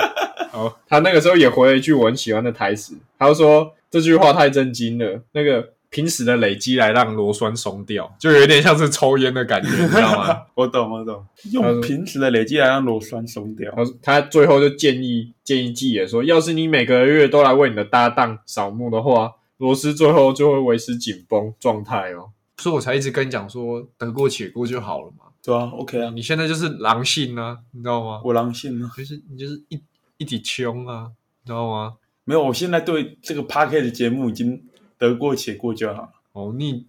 [0.52, 10.42] 好，他那个时候也回了一句我很喜欢的台词，他就说这句话太震惊了，那个平时的累积来让螺栓松掉，就有点像是抽烟的感觉，你知道吗？
[10.54, 13.72] 我懂，我懂，用平时的累积来让螺栓松掉。
[14.02, 22.30] 他最后就建议建议季野说，要是你每个月都来为你的搭档扫墓的话，螺丝最后就会维持紧绷状态哦。
[22.58, 25.24] 所以我才一直跟你讲说，得过且过就好了嘛。
[25.42, 28.20] 对啊，OK 啊，你现在就是狼性啊，你知道吗？
[28.24, 29.80] 我狼性啊，就是你就是一
[30.16, 31.10] 一体穷啊，
[31.42, 31.94] 你知道吗？
[32.24, 34.64] 没有，我现在对这个 p a r k e 的节目已经
[34.98, 36.08] 得过且过就好了。
[36.32, 36.86] 哦，你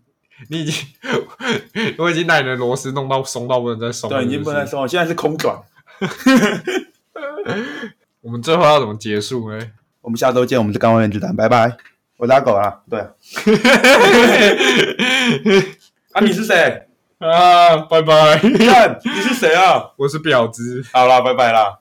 [0.49, 0.87] 你已经，
[1.99, 5.61] 我已经把你的螺丝弄到松到不能再松了，对，已经不能再松了，现在是空转。
[8.21, 9.71] 我们最后要怎么结束呢？
[10.01, 11.77] 我们下周见，我们是钢化原子弹，拜拜。
[12.17, 13.07] 我打狗啊，对啊。
[16.13, 16.83] 啊，你是谁？
[17.19, 18.37] 啊，拜拜！
[18.37, 19.91] 看你是谁啊？
[19.97, 20.83] 我是婊子。
[20.93, 21.79] 好啦，拜拜啦。